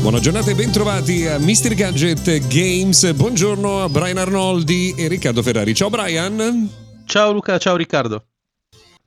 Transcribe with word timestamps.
Buona 0.00 0.20
giornata 0.20 0.50
e 0.50 0.54
bentrovati 0.54 1.26
a 1.26 1.38
Mr. 1.38 1.74
Gadget 1.74 2.46
Games. 2.48 3.10
Buongiorno 3.14 3.82
a 3.82 3.88
Brian 3.88 4.18
Arnoldi 4.18 4.94
e 4.96 5.08
Riccardo 5.08 5.42
Ferrari. 5.42 5.74
Ciao 5.74 5.88
Brian. 5.88 6.68
Ciao 7.06 7.32
Luca, 7.32 7.58
ciao 7.58 7.74
Riccardo. 7.74 8.24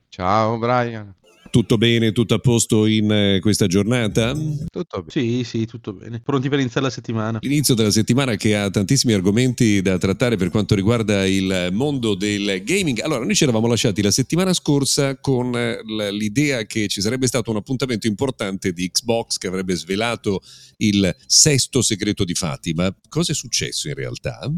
Ciao 0.09 0.57
Brian. 0.57 1.16
Tutto 1.49 1.77
bene, 1.77 2.11
tutto 2.11 2.35
a 2.35 2.39
posto 2.39 2.85
in 2.85 3.11
eh, 3.11 3.39
questa 3.39 3.67
giornata? 3.67 4.33
Tutto 4.33 5.03
bene. 5.03 5.09
Sì, 5.09 5.43
sì, 5.43 5.65
tutto 5.65 5.93
bene. 5.93 6.19
Pronti 6.21 6.49
per 6.49 6.59
iniziare 6.59 6.87
la 6.87 6.91
settimana. 6.91 7.39
Inizio 7.41 7.73
della 7.73 7.91
settimana 7.91 8.35
che 8.35 8.55
ha 8.55 8.69
tantissimi 8.69 9.13
argomenti 9.13 9.81
da 9.81 9.97
trattare 9.97 10.35
per 10.35 10.49
quanto 10.49 10.75
riguarda 10.75 11.25
il 11.25 11.69
mondo 11.71 12.15
del 12.15 12.63
gaming. 12.63 12.99
Allora, 13.01 13.23
noi 13.23 13.35
ci 13.35 13.43
eravamo 13.43 13.67
lasciati 13.67 14.01
la 14.01 14.11
settimana 14.11 14.53
scorsa 14.53 15.19
con 15.19 15.55
eh, 15.55 15.81
l'idea 16.11 16.63
che 16.65 16.87
ci 16.87 17.01
sarebbe 17.01 17.27
stato 17.27 17.51
un 17.51 17.57
appuntamento 17.57 18.07
importante 18.07 18.73
di 18.73 18.89
Xbox 18.89 19.37
che 19.37 19.47
avrebbe 19.47 19.75
svelato 19.75 20.41
il 20.77 21.15
sesto 21.25 21.81
segreto 21.81 22.23
di 22.23 22.33
Fatima. 22.33 22.93
Cosa 23.07 23.31
è 23.31 23.35
successo 23.35 23.87
in 23.87 23.95
realtà? 23.95 24.51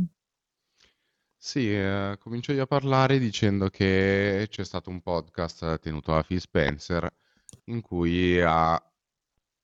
Sì, 1.42 1.74
eh, 1.74 2.18
comincio 2.20 2.52
io 2.52 2.64
a 2.64 2.66
parlare 2.68 3.18
dicendo 3.18 3.70
che 3.70 4.46
c'è 4.50 4.64
stato 4.66 4.90
un 4.90 5.02
podcast 5.02 5.80
tenuto 5.80 6.12
da 6.12 6.22
Phil 6.24 6.40
Spencer 6.42 7.10
in 7.66 7.82
cui 7.82 8.42
ha 8.42 8.78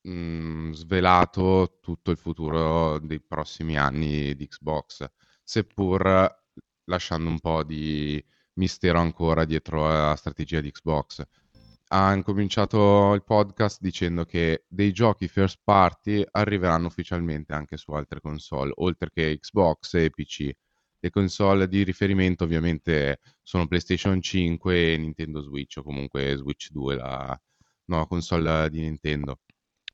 mh, 0.02 0.72
svelato 0.72 1.78
tutto 1.80 2.10
il 2.10 2.16
futuro 2.18 2.98
dei 3.00 3.20
prossimi 3.20 3.76
anni 3.78 4.34
di 4.36 4.48
Xbox, 4.48 5.06
seppur 5.42 6.44
lasciando 6.84 7.28
un 7.30 7.40
po' 7.40 7.62
di 7.64 8.22
mistero 8.54 8.98
ancora 9.00 9.44
dietro 9.44 9.86
alla 9.88 10.16
strategia 10.16 10.60
di 10.60 10.70
Xbox. 10.72 11.22
Ha 11.88 12.12
incominciato 12.14 13.12
il 13.14 13.22
podcast 13.24 13.80
dicendo 13.80 14.24
che 14.24 14.64
dei 14.68 14.92
giochi 14.92 15.28
first 15.28 15.60
party 15.62 16.24
arriveranno 16.32 16.86
ufficialmente 16.88 17.52
anche 17.52 17.76
su 17.76 17.92
altre 17.92 18.20
console, 18.20 18.72
oltre 18.76 19.10
che 19.10 19.38
Xbox 19.38 19.94
e 19.94 20.10
PC 20.10 20.50
le 21.06 21.10
console 21.10 21.68
di 21.68 21.84
riferimento 21.84 22.44
ovviamente 22.44 23.20
sono 23.42 23.66
PlayStation 23.66 24.20
5 24.20 24.92
e 24.92 24.96
Nintendo 24.96 25.40
Switch 25.40 25.76
o 25.76 25.82
comunque 25.82 26.34
Switch 26.36 26.70
2, 26.70 26.96
la 26.96 27.40
nuova 27.84 28.06
console 28.06 28.68
di 28.70 28.80
Nintendo. 28.80 29.40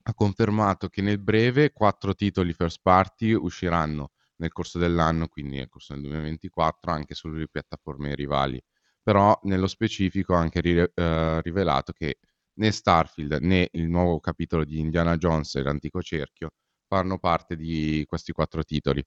Ha 0.05 0.15
confermato 0.15 0.89
che 0.89 1.03
nel 1.03 1.19
breve 1.21 1.73
quattro 1.73 2.15
titoli 2.15 2.53
first 2.53 2.81
party 2.83 3.33
usciranno 3.33 4.13
nel 4.37 4.53
corso 4.53 4.79
dell'anno, 4.79 5.29
quindi 5.29 5.57
nel 5.59 5.69
corso 5.69 5.93
del 5.93 6.03
2024, 6.03 6.91
anche 6.91 7.15
sulle 7.15 7.47
piattaforme 7.49 8.15
rivali. 8.15 8.61
Però 9.03 9.39
nello 9.45 9.67
specifico 9.67 10.35
ha 10.35 10.39
anche 10.41 10.61
ri- 10.61 10.91
eh, 10.95 11.43
rivelato 11.43 11.93
che 11.93 12.19
né 12.55 12.71
Starfield 12.71 13.39
né 13.43 13.69
il 13.73 13.89
nuovo 13.89 14.19
capitolo 14.21 14.65
di 14.65 14.79
Indiana 14.79 15.17
Jones 15.17 15.55
e 15.57 15.63
l'antico 15.63 16.01
cerchio 16.03 16.51
fanno 16.87 17.19
parte 17.19 17.57
di 17.57 18.05
questi 18.07 18.33
quattro 18.33 18.63
titoli 18.65 19.03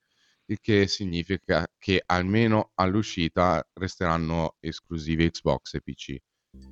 il 0.47 0.59
che 0.59 0.87
significa 0.87 1.65
che 1.77 2.02
almeno 2.05 2.71
all'uscita 2.75 3.67
resteranno 3.73 4.58
esclusivi 4.59 5.30
Xbox 5.30 5.73
e 5.73 5.81
PC. 5.81 6.15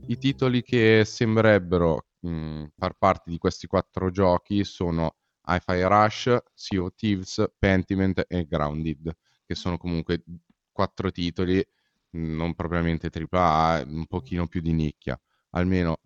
I 0.08 0.18
titoli 0.18 0.62
che 0.62 1.04
sembrerebbero 1.06 2.08
mh, 2.20 2.66
far 2.78 2.94
parte 2.98 3.30
di 3.30 3.38
questi 3.38 3.68
quattro 3.68 4.12
giochi 4.12 4.64
sono 4.64 5.16
Hi-Fi 5.46 5.82
Rush, 5.82 6.38
Sea 6.54 6.82
of 6.82 6.94
Thieves, 6.96 7.44
Pentiment 7.58 8.26
e 8.28 8.46
Grounded, 8.46 9.12
che 9.46 9.56
sono 9.56 9.78
comunque 9.78 10.24
quattro 10.72 11.12
titoli 11.12 11.64
non 12.12 12.54
propriamente 12.54 13.10
AAA, 13.10 13.84
un 13.88 14.06
pochino 14.06 14.48
più 14.48 14.62
di 14.62 14.72
nicchia. 14.72 15.20
Almeno 15.52 15.98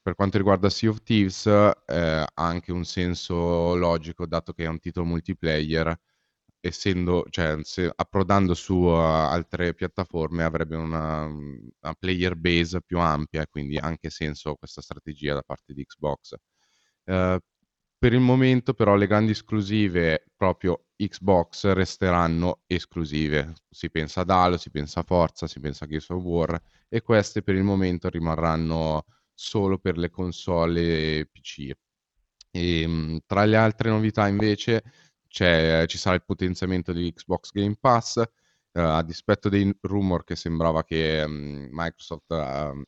per 0.00 0.14
quanto 0.14 0.36
riguarda 0.36 0.70
Sea 0.70 0.90
of 0.90 1.02
Thieves 1.02 1.46
eh, 1.46 1.64
ha 1.86 2.26
anche 2.34 2.70
un 2.70 2.84
senso 2.84 3.74
logico, 3.74 4.26
dato 4.26 4.52
che 4.52 4.64
è 4.64 4.68
un 4.68 4.78
titolo 4.78 5.06
multiplayer 5.06 5.98
essendo, 6.60 7.24
cioè, 7.30 7.58
se, 7.62 7.90
approdando 7.94 8.54
su 8.54 8.74
uh, 8.74 8.88
altre 8.94 9.74
piattaforme 9.74 10.44
avrebbe 10.44 10.76
una, 10.76 11.24
una, 11.24 11.94
player 11.98 12.36
base 12.36 12.82
più 12.82 12.98
ampia 12.98 13.46
quindi 13.46 13.76
anche 13.78 14.10
senso 14.10 14.56
questa 14.56 14.80
strategia 14.80 15.34
da 15.34 15.42
parte 15.42 15.72
di 15.72 15.84
Xbox. 15.84 16.34
Uh, 17.04 17.38
per 17.98 18.12
il 18.12 18.20
momento 18.20 18.74
però 18.74 18.94
le 18.94 19.06
grandi 19.06 19.32
esclusive 19.32 20.26
proprio 20.36 20.86
Xbox 20.96 21.72
resteranno 21.72 22.62
esclusive. 22.66 23.52
Si 23.68 23.90
pensa 23.90 24.20
ad 24.20 24.30
Halo, 24.30 24.56
si 24.56 24.70
pensa 24.70 25.00
a 25.00 25.02
Forza, 25.02 25.46
si 25.46 25.60
pensa 25.60 25.84
a 25.84 25.88
Gears 25.88 26.08
of 26.10 26.22
War 26.22 26.60
e 26.88 27.00
queste 27.02 27.42
per 27.42 27.54
il 27.54 27.62
momento 27.62 28.08
rimarranno 28.08 29.04
solo 29.34 29.78
per 29.78 29.98
le 29.98 30.10
console 30.10 31.26
PC. 31.26 31.70
E, 32.50 32.80
ehm, 32.82 33.18
tra 33.26 33.44
le 33.44 33.56
altre 33.56 33.90
novità 33.90 34.26
invece 34.28 34.82
ci 35.86 35.98
sarà 35.98 36.14
il 36.14 36.24
potenziamento 36.24 36.92
di 36.92 37.12
Xbox 37.12 37.50
Game 37.52 37.76
Pass, 37.78 38.16
uh, 38.16 38.24
a 38.72 39.02
dispetto 39.02 39.50
dei 39.50 39.76
rumor 39.82 40.24
che 40.24 40.34
sembrava 40.34 40.82
che 40.82 41.22
um, 41.26 41.68
Microsoft 41.70 42.30
uh, 42.30 42.82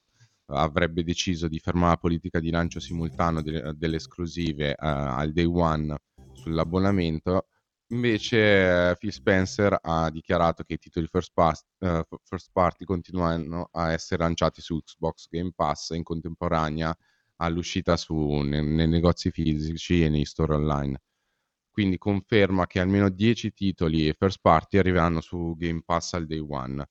avrebbe 0.47 1.04
deciso 1.04 1.47
di 1.47 1.59
fermare 1.59 1.91
la 1.91 1.97
politica 1.98 2.41
di 2.41 2.50
lancio 2.50 2.81
simultaneo 2.81 3.42
de- 3.42 3.75
delle 3.76 3.97
esclusive 3.97 4.70
uh, 4.70 4.75
al 4.78 5.32
day 5.32 5.44
one 5.44 5.94
sull'abbonamento. 6.32 7.48
Invece 7.91 8.97
Phil 8.98 9.12
Spencer 9.12 9.78
ha 9.80 10.10
dichiarato 10.10 10.62
che 10.62 10.75
i 10.75 10.78
titoli 10.78 11.06
first, 11.06 11.30
pass, 11.32 11.65
first 12.22 12.50
party 12.53 12.84
continuano 12.84 13.70
a 13.72 13.92
essere 13.92 14.22
lanciati 14.22 14.60
su 14.60 14.78
Xbox 14.78 15.26
Game 15.30 15.53
Pass 15.54 15.91
in 15.91 16.03
contemporanea 16.03 16.94
all'uscita 17.36 17.97
su, 17.97 18.15
nei, 18.15 18.62
nei 18.62 18.88
negozi 18.88 19.30
fisici 19.30 20.04
e 20.04 20.10
nei 20.10 20.26
store 20.26 20.56
online 20.56 21.00
quindi 21.78 21.97
conferma 21.97 22.66
che 22.66 22.81
almeno 22.81 23.09
10 23.09 23.53
titoli 23.53 24.12
first 24.12 24.41
party 24.43 24.78
arriveranno 24.78 25.21
su 25.21 25.55
Game 25.56 25.83
Pass 25.84 26.15
al 26.15 26.27
day 26.27 26.41
one. 26.41 26.84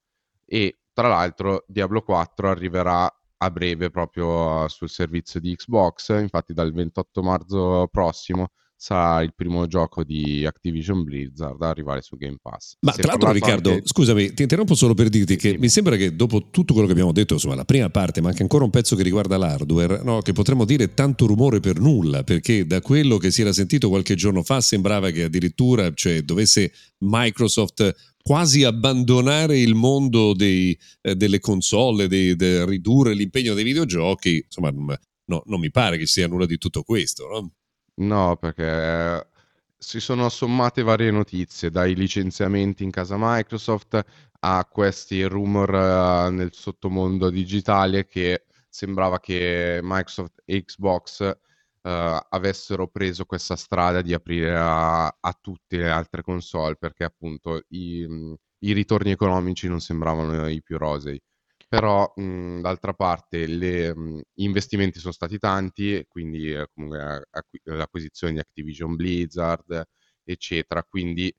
E 0.45 0.79
tra 0.93 1.09
l'altro 1.09 1.65
Diablo 1.67 2.01
4 2.01 2.49
arriverà 2.49 3.13
a 3.39 3.51
breve 3.51 3.89
proprio 3.89 4.65
sul 4.69 4.87
servizio 4.87 5.41
di 5.41 5.53
Xbox, 5.53 6.17
infatti 6.21 6.53
dal 6.53 6.71
28 6.71 7.21
marzo 7.21 7.89
prossimo 7.91 8.51
sarà 8.79 9.23
il 9.23 9.33
primo 9.35 9.65
gioco 9.65 10.03
di 10.03 10.45
Activision 10.45 11.03
Blizzard 11.03 11.55
ad 11.55 11.67
arrivare 11.67 12.03
su 12.03 12.15
Game 12.15 12.37
Pass. 12.39 12.75
Ma 12.81 12.91
tra 12.91 13.07
l'altro 13.07 13.31
Riccardo, 13.31 13.71
anche... 13.71 13.87
scusami, 13.87 14.33
ti 14.33 14.43
interrompo 14.43 14.75
solo 14.75 14.93
per 14.93 15.09
dirti 15.09 15.35
che 15.35 15.51
sì. 15.51 15.57
mi 15.57 15.67
sembra 15.67 15.95
che 15.95 16.15
dopo 16.15 16.49
tutto 16.51 16.73
quello 16.73 16.85
che 16.87 16.93
abbiamo 16.93 17.11
detto, 17.11 17.33
insomma 17.33 17.55
la 17.55 17.65
prima 17.65 17.89
parte, 17.89 18.21
ma 18.21 18.29
anche 18.29 18.43
ancora 18.43 18.63
un 18.63 18.69
pezzo 18.69 18.95
che 18.95 19.01
riguarda 19.01 19.35
l'hardware, 19.37 20.03
no, 20.03 20.21
che 20.21 20.31
potremmo 20.31 20.63
dire 20.63 20.93
tanto 20.93 21.25
rumore 21.25 21.59
per 21.59 21.79
nulla, 21.79 22.23
perché 22.23 22.67
da 22.67 22.79
quello 22.79 23.17
che 23.17 23.31
si 23.31 23.41
era 23.41 23.51
sentito 23.51 23.89
qualche 23.89 24.13
giorno 24.13 24.43
fa 24.43 24.61
sembrava 24.61 25.09
che 25.09 25.23
addirittura 25.23 25.91
cioè, 25.93 26.21
dovesse 26.21 26.71
Microsoft 26.99 28.15
quasi 28.21 28.63
abbandonare 28.63 29.57
il 29.57 29.73
mondo 29.73 30.33
dei, 30.33 30.77
eh, 31.01 31.15
delle 31.15 31.39
console, 31.39 32.07
di 32.07 32.35
ridurre 32.37 33.13
l'impegno 33.13 33.53
dei 33.53 33.63
videogiochi, 33.63 34.43
insomma 34.43 34.69
no, 34.69 35.41
non 35.45 35.59
mi 35.59 35.71
pare 35.71 35.97
che 35.97 36.05
sia 36.05 36.27
nulla 36.27 36.45
di 36.45 36.57
tutto 36.57 36.83
questo. 36.83 37.27
No? 37.27 37.51
No, 37.99 38.37
perché 38.37 39.27
si 39.75 39.99
sono 39.99 40.29
sommate 40.29 40.83
varie 40.83 41.09
notizie, 41.11 41.71
dai 41.71 41.95
licenziamenti 41.95 42.83
in 42.83 42.91
casa 42.91 43.15
Microsoft 43.17 44.03
a 44.39 44.65
questi 44.65 45.23
rumor 45.23 45.69
uh, 45.73 46.31
nel 46.31 46.53
sottomondo 46.53 47.29
digitale 47.31 48.05
che 48.05 48.45
sembrava 48.69 49.19
che 49.19 49.79
Microsoft 49.81 50.41
e 50.45 50.63
Xbox 50.63 51.19
uh, 51.81 51.89
avessero 52.29 52.87
preso 52.87 53.25
questa 53.25 53.55
strada 53.55 54.01
di 54.03 54.13
aprire 54.13 54.55
a, 54.55 55.07
a, 55.07 55.37
tutte 55.41 55.77
le 55.77 55.89
altre 55.89 56.21
console 56.21 56.75
perché 56.75 57.03
appunto 57.03 57.63
i, 57.69 58.05
i 58.59 58.73
ritorni 58.73 59.09
economici 59.11 59.67
non 59.67 59.79
sembravano 59.81 60.47
i 60.47 60.61
più 60.61 60.77
rosei 60.77 61.19
però 61.67 62.11
mh, 62.15 62.61
d'altra 62.61 62.93
parte 62.93 63.45
le, 63.47 63.95
mh, 63.95 64.21
gli 64.33 64.43
investimenti 64.43 64.99
sono 64.99 65.13
stati 65.13 65.37
tanti, 65.37 66.05
quindi 66.07 66.51
eh, 66.53 66.67
comunque 66.73 67.01
acqu- 67.31 67.61
l'acquisizione 67.65 68.33
di 68.33 68.39
Activision 68.39 68.95
Blizzard, 68.95 69.83
eccetera, 70.23 70.83
quindi 70.83 71.33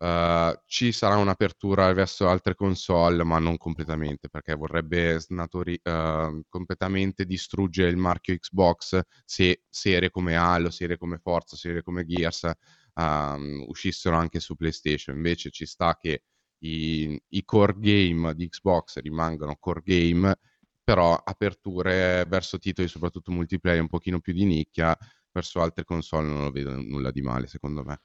Uh, 0.00 0.54
ci 0.66 0.92
sarà 0.92 1.16
un'apertura 1.16 1.92
verso 1.92 2.28
altre 2.28 2.54
console, 2.54 3.24
ma 3.24 3.40
non 3.40 3.56
completamente, 3.56 4.28
perché 4.28 4.54
vorrebbe 4.54 5.18
snatori- 5.18 5.80
uh, 5.82 6.40
completamente 6.48 7.24
distruggere 7.26 7.90
il 7.90 7.96
marchio 7.96 8.36
Xbox 8.36 9.00
se 9.24 9.64
serie 9.68 10.10
come 10.10 10.36
Halo, 10.36 10.70
serie 10.70 10.96
come 10.98 11.18
Forza, 11.18 11.56
serie 11.56 11.82
come 11.82 12.04
Gears 12.04 12.48
um, 12.94 13.64
uscissero 13.66 14.14
anche 14.16 14.38
su 14.40 14.54
PlayStation. 14.54 15.16
Invece 15.16 15.50
ci 15.50 15.66
sta 15.66 15.96
che 15.96 16.22
i, 16.60 17.20
i 17.28 17.44
core 17.44 17.74
game 17.78 18.34
di 18.34 18.48
Xbox 18.48 18.98
rimangano 19.00 19.56
core 19.58 19.82
game, 19.84 20.34
però 20.82 21.14
aperture 21.14 22.24
verso 22.28 22.58
titoli 22.58 22.88
soprattutto 22.88 23.30
multiplayer 23.32 23.80
un 23.80 23.88
pochino 23.88 24.20
più 24.20 24.32
di 24.32 24.44
nicchia, 24.44 24.96
verso 25.32 25.60
altre 25.60 25.84
console 25.84 26.26
non 26.28 26.42
lo 26.44 26.50
vedo 26.50 26.74
nulla 26.80 27.10
di 27.10 27.22
male 27.22 27.46
secondo 27.46 27.84
me. 27.84 28.00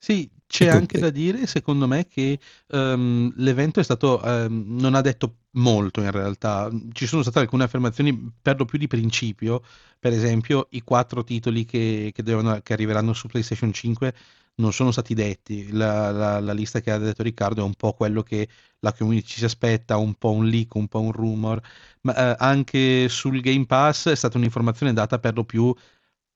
Sì, 0.00 0.30
c'è 0.46 0.68
anche 0.68 0.96
da 0.98 1.10
dire, 1.10 1.46
secondo 1.46 1.88
me, 1.88 2.06
che 2.06 2.38
ehm, 2.68 3.32
l'evento 3.36 3.80
è 3.80 3.82
stato, 3.82 4.22
ehm, 4.22 4.64
non 4.78 4.94
ha 4.94 5.00
detto 5.00 5.38
molto 5.52 6.00
in 6.00 6.10
realtà. 6.12 6.70
Ci 6.92 7.06
sono 7.06 7.22
state 7.22 7.40
alcune 7.40 7.64
affermazioni 7.64 8.32
per 8.40 8.58
lo 8.58 8.64
più 8.64 8.78
di 8.78 8.86
principio, 8.86 9.62
per 9.98 10.12
esempio 10.12 10.68
i 10.70 10.82
quattro 10.82 11.24
titoli 11.24 11.64
che, 11.64 12.12
che 12.14 12.22
devono- 12.22 12.60
che 12.62 12.72
arriveranno 12.74 13.12
su 13.12 13.26
PlayStation 13.26 13.72
5 13.72 14.14
non 14.58 14.72
sono 14.72 14.90
stati 14.92 15.14
detti. 15.14 15.70
La, 15.72 16.10
la- 16.10 16.40
la 16.40 16.52
lista 16.52 16.80
che 16.80 16.90
ha 16.90 16.98
detto 16.98 17.22
Riccardo 17.22 17.60
è 17.62 17.64
un 17.64 17.74
po' 17.74 17.92
quello 17.94 18.22
che 18.22 18.48
la 18.80 18.92
community 18.92 19.28
si 19.32 19.44
aspetta, 19.44 19.96
un 19.96 20.14
po' 20.14 20.30
un 20.32 20.46
leak, 20.46 20.74
un 20.74 20.88
po' 20.88 21.00
un 21.00 21.12
rumor, 21.12 21.60
ma 22.02 22.32
eh, 22.32 22.36
anche 22.38 23.08
sul 23.08 23.40
Game 23.40 23.66
Pass 23.66 24.08
è 24.08 24.14
stata 24.16 24.38
un'informazione 24.38 24.92
data 24.92 25.18
per 25.18 25.34
lo 25.34 25.44
più 25.44 25.74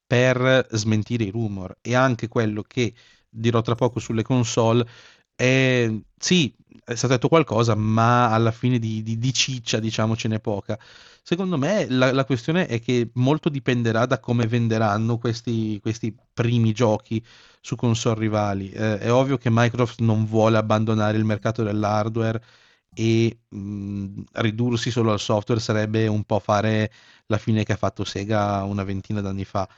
per 0.06 0.66
smentire 0.72 1.24
i 1.24 1.30
rumor 1.30 1.78
e 1.80 1.94
anche 1.94 2.28
quello 2.28 2.62
che 2.62 2.94
dirò 3.28 3.60
tra 3.62 3.74
poco 3.74 3.98
sulle 4.00 4.22
console 4.22 4.86
è 5.42 5.90
sì, 6.18 6.54
è 6.84 6.94
stato 6.94 7.14
detto 7.14 7.28
qualcosa, 7.28 7.74
ma 7.74 8.30
alla 8.32 8.50
fine 8.52 8.78
di, 8.78 9.02
di- 9.02 9.18
di 9.18 9.32
ciccia, 9.32 9.78
diciamo, 9.80 10.16
ce 10.16 10.28
n'è 10.28 10.40
poca. 10.40 10.78
Secondo 11.24 11.56
me 11.58 11.86
la, 11.88 12.12
la 12.12 12.24
questione 12.24 12.66
è 12.66 12.80
che 12.80 13.10
molto 13.14 13.48
dipenderà 13.48 14.06
da 14.06 14.18
come 14.20 14.46
venderanno 14.46 15.18
questi, 15.18 15.78
questi 15.80 16.14
primi 16.32 16.72
giochi 16.72 17.24
su 17.60 17.76
console 17.76 18.20
rivali. 18.20 18.70
Eh, 18.70 18.98
è 18.98 19.12
ovvio 19.12 19.38
che 19.38 19.48
Microsoft 19.50 20.00
non 20.00 20.24
vuole 20.26 20.56
abbandonare 20.58 21.16
il 21.18 21.24
mercato 21.24 21.62
dell'hardware 21.62 22.42
e 22.94 23.38
mh, 23.48 24.22
ridursi 24.32 24.90
solo 24.90 25.12
al 25.12 25.20
software 25.20 25.60
sarebbe 25.60 26.06
un 26.08 26.24
po' 26.24 26.38
fare 26.40 26.90
la 27.26 27.38
fine 27.38 27.64
che 27.64 27.72
ha 27.72 27.76
fatto 27.76 28.04
Sega 28.04 28.62
una 28.64 28.84
ventina 28.84 29.20
d'anni 29.20 29.44
fa. 29.44 29.68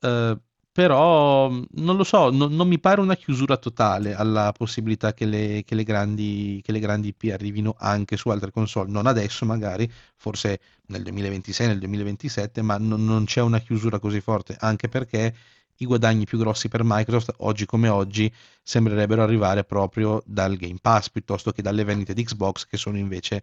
Eh, 0.00 0.38
però 0.72 1.50
non 1.50 1.96
lo 1.96 2.04
so, 2.04 2.30
non, 2.30 2.54
non 2.54 2.68
mi 2.68 2.78
pare 2.78 3.00
una 3.00 3.16
chiusura 3.16 3.56
totale 3.56 4.14
alla 4.14 4.52
possibilità 4.56 5.12
che 5.12 5.24
le, 5.26 5.62
che 5.64 5.74
le 5.74 5.82
grandi, 5.82 6.60
che 6.64 6.72
le 6.72 6.78
grandi 6.78 7.08
IP 7.08 7.32
arrivino 7.32 7.74
anche 7.78 8.16
su 8.16 8.28
altre 8.28 8.52
console. 8.52 8.90
Non 8.90 9.06
adesso, 9.06 9.44
magari, 9.44 9.90
forse 10.16 10.60
nel 10.86 11.02
2026, 11.02 11.66
nel 11.66 11.78
2027, 11.78 12.62
ma 12.62 12.78
non, 12.78 13.04
non 13.04 13.24
c'è 13.24 13.40
una 13.40 13.58
chiusura 13.58 13.98
così 13.98 14.20
forte, 14.20 14.56
anche 14.60 14.88
perché 14.88 15.34
i 15.78 15.86
guadagni 15.86 16.24
più 16.24 16.38
grossi 16.38 16.68
per 16.68 16.82
Microsoft, 16.84 17.34
oggi 17.38 17.66
come 17.66 17.88
oggi, 17.88 18.32
sembrerebbero 18.62 19.22
arrivare 19.22 19.64
proprio 19.64 20.22
dal 20.26 20.56
Game 20.56 20.78
Pass 20.80 21.08
piuttosto 21.10 21.52
che 21.52 21.62
dalle 21.62 21.84
vendite 21.84 22.14
di 22.14 22.22
Xbox, 22.22 22.66
che 22.66 22.76
sono 22.76 22.98
invece 22.98 23.42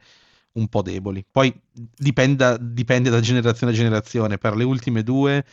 un 0.54 0.68
po' 0.68 0.82
deboli. 0.82 1.26
Poi 1.30 1.54
dipende, 1.72 2.58
dipende 2.60 3.10
da 3.10 3.20
generazione 3.20 3.74
a 3.74 3.76
generazione. 3.76 4.38
Per 4.38 4.56
le 4.56 4.64
ultime 4.64 5.04
due 5.04 5.46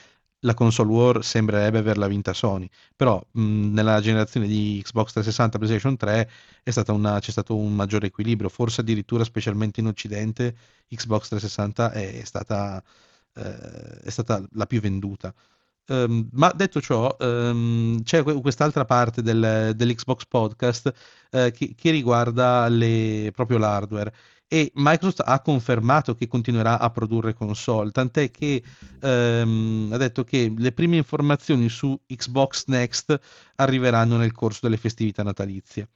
la 0.45 0.55
console 0.55 0.91
war 0.91 1.25
sembrerebbe 1.25 1.79
averla 1.79 2.07
vinta 2.07 2.33
Sony, 2.33 2.69
però 2.95 3.21
mh, 3.33 3.73
nella 3.73 4.01
generazione 4.01 4.47
di 4.47 4.81
Xbox 4.83 5.13
360 5.13 5.57
e 5.57 5.61
PlayStation 5.61 5.97
3 5.97 6.31
è 6.63 6.71
stata 6.71 6.93
una- 6.93 7.19
c'è 7.19 7.31
stato 7.31 7.57
un 7.57 7.75
maggiore 7.75 8.07
equilibrio, 8.09 8.49
forse 8.49 8.81
addirittura 8.83 9.25
specialmente 9.25 9.81
in 9.81 9.87
Occidente 9.87 10.55
Xbox 10.89 11.29
360 11.29 11.91
è 11.93 12.23
stata, 12.25 12.83
eh, 13.35 14.01
è 14.03 14.11
stata 14.11 14.43
la 14.53 14.67
più 14.67 14.81
venduta. 14.81 15.35
Ehm, 15.87 16.29
ma 16.33 16.51
detto 16.53 16.81
ciò, 16.81 17.15
ehm, 17.19 18.03
c'è 18.03 18.23
que- 18.23 18.41
quest'altra 18.41 18.85
parte 18.87 19.21
del- 19.23 19.73
dell'Xbox 19.77 20.25
Podcast 20.27 20.93
eh, 21.31 21.51
che, 21.53 21.75
che 21.75 21.91
riguarda 21.91 22.69
le- 22.69 23.31
proprio 23.35 23.59
l'hardware 23.59 24.13
e 24.49 24.71
Microsoft 24.75 25.23
ha 25.25 25.41
confermato 25.41 26.15
che 26.15 26.29
continuerà 26.29 26.79
a 26.79 26.91
produrre 26.91 27.35
console, 27.35 27.91
tant'è 27.91 28.31
che 28.31 28.63
ehm, 29.01 29.91
ha 29.93 29.97
detto 29.97 30.25
che 30.25 30.53
le 30.57 30.73
prime 30.73 30.97
informazioni 30.97 31.69
su 31.69 31.99
Xbox 32.07 32.65
Next 32.67 33.19
arriveranno 33.57 34.17
nel 34.17 34.33
corso 34.33 34.61
delle 34.63 34.77
festività 34.77 35.23
natalizie. 35.23 35.89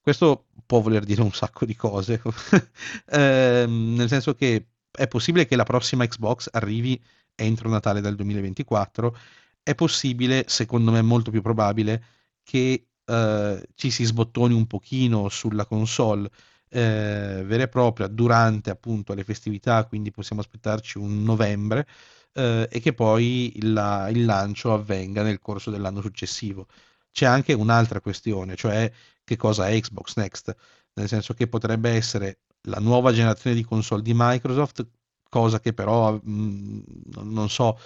Questo 0.00 0.46
può 0.66 0.80
voler 0.80 1.04
dire 1.04 1.22
un 1.22 1.32
sacco 1.32 1.64
di 1.64 1.76
cose, 1.76 2.20
Ehm, 3.06 3.94
nel 3.96 4.08
senso 4.08 4.34
che 4.34 4.68
è 4.90 5.06
possibile 5.08 5.46
che 5.46 5.56
la 5.56 5.64
prossima 5.64 6.06
Xbox 6.06 6.48
arrivi 6.52 7.00
entro 7.34 7.68
Natale 7.68 8.00
del 8.00 8.16
2024, 8.16 9.16
è 9.62 9.74
possibile, 9.74 10.44
secondo 10.48 10.90
me 10.90 11.02
molto 11.02 11.30
più 11.30 11.40
probabile, 11.40 12.04
che 12.42 12.88
eh, 13.04 13.68
ci 13.74 13.90
si 13.90 14.04
sbottoni 14.04 14.54
un 14.54 14.66
pochino 14.66 15.28
sulla 15.28 15.66
console 15.66 16.30
eh, 16.72 17.42
vera 17.46 17.64
e 17.64 17.68
propria 17.68 18.06
durante 18.08 18.70
appunto 18.70 19.14
le 19.14 19.24
festività, 19.24 19.84
quindi 19.86 20.10
possiamo 20.10 20.40
aspettarci 20.42 20.98
un 20.98 21.22
novembre 21.22 21.86
eh, 22.32 22.68
e 22.70 22.80
che 22.80 22.92
poi 22.94 23.52
la- 23.62 24.08
il 24.10 24.24
lancio 24.24 24.72
avvenga 24.72 25.22
nel 25.22 25.38
corso 25.40 25.70
dell'anno 25.70 26.00
successivo. 26.00 26.66
C'è 27.10 27.26
anche 27.26 27.52
un'altra 27.52 28.00
questione, 28.00 28.56
cioè 28.56 28.90
che 29.24 29.36
cosa 29.36 29.68
è 29.68 29.78
Xbox 29.80 30.16
Next, 30.16 30.54
nel 30.94 31.08
senso 31.08 31.34
che 31.34 31.46
potrebbe 31.48 31.90
essere 31.90 32.40
la 32.62 32.78
nuova 32.78 33.12
generazione 33.12 33.56
di 33.56 33.64
console 33.64 34.02
di 34.02 34.12
Microsoft, 34.14 34.86
cosa 35.28 35.60
che 35.60 35.72
però 35.74 36.12
mh, 36.14 36.82
non 37.14 37.28
non 37.32 37.48
so, 37.50 37.78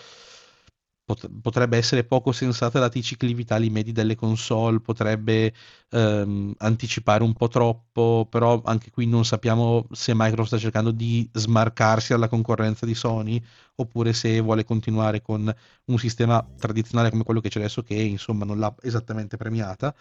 potrebbe 1.41 1.76
essere 1.76 2.05
poco 2.05 2.32
sensata 2.32 2.81
dati 2.81 2.99
i 2.99 3.03
cicli 3.03 3.32
vitali 3.35 3.70
medi 3.70 3.93
delle 3.93 4.17
console, 4.17 4.81
potrebbe 4.81 5.55
ehm, 5.91 6.55
anticipare 6.58 7.23
un 7.23 7.32
po' 7.35 7.49
troppo, 7.49 8.26
però 8.29 8.61
anche 8.64 8.91
qui 8.91 9.06
non 9.06 9.25
sappiamo 9.25 9.87
se 9.93 10.12
Microsoft 10.14 10.49
sta 10.49 10.58
cercando 10.58 10.91
di 10.91 11.29
smarcarsi 11.32 12.12
dalla 12.12 12.29
concorrenza 12.29 12.87
di 12.87 12.94
Sony 12.94 13.43
oppure 13.76 14.12
se 14.12 14.41
vuole 14.41 14.64
continuare 14.64 15.23
con 15.23 15.53
un 15.85 15.99
sistema 15.99 16.44
tradizionale 16.58 17.11
come 17.11 17.23
quello 17.25 17.41
che 17.41 17.49
c'è 17.50 17.58
adesso 17.61 17.82
che 17.82 17.94
insomma 17.94 18.44
non 18.44 18.58
l'ha 18.58 18.75
esattamente 18.82 19.37
premiata, 19.37 19.94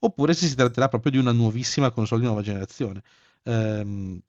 oppure 0.00 0.34
se 0.34 0.46
si 0.46 0.54
tratterà 0.54 0.88
proprio 0.88 1.12
di 1.12 1.18
una 1.18 1.32
nuovissima 1.32 1.90
console 1.90 2.20
di 2.20 2.26
nuova 2.26 2.42
generazione. 2.42 3.02
Ehm, 3.44 4.20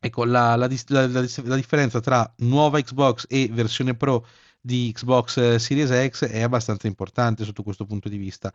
ecco, 0.00 0.24
la, 0.24 0.54
la 0.56 0.68
la- 0.88 1.06
la 1.06 1.24
la 1.44 1.56
differenza 1.56 2.00
tra 2.00 2.32
nuova 2.38 2.80
Xbox 2.80 3.24
e 3.28 3.48
versione 3.50 3.94
Pro 3.94 4.26
di 4.66 4.90
Xbox 4.92 5.36
eh, 5.36 5.58
Series 5.60 6.10
X 6.10 6.26
è 6.26 6.42
abbastanza 6.42 6.88
importante 6.88 7.44
sotto 7.44 7.62
questo 7.62 7.84
punto 7.84 8.08
di 8.08 8.16
vista, 8.16 8.52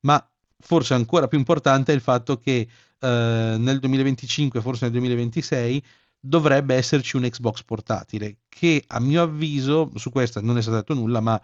ma 0.00 0.22
forse 0.58 0.92
ancora 0.92 1.26
più 1.26 1.38
importante 1.38 1.90
è 1.92 1.94
il 1.94 2.02
fatto 2.02 2.38
che 2.38 2.68
eh, 3.00 3.56
nel 3.58 3.78
2025, 3.80 4.60
forse 4.60 4.84
nel 4.84 4.92
2026, 4.92 5.82
dovrebbe 6.20 6.74
esserci 6.74 7.16
un 7.16 7.22
Xbox 7.22 7.62
portatile, 7.62 8.36
che 8.48 8.84
a 8.86 9.00
mio 9.00 9.22
avviso, 9.22 9.90
su 9.94 10.10
questa 10.10 10.42
non 10.42 10.58
è 10.58 10.62
stato 10.62 10.76
detto 10.76 10.94
nulla, 10.94 11.20
ma 11.20 11.40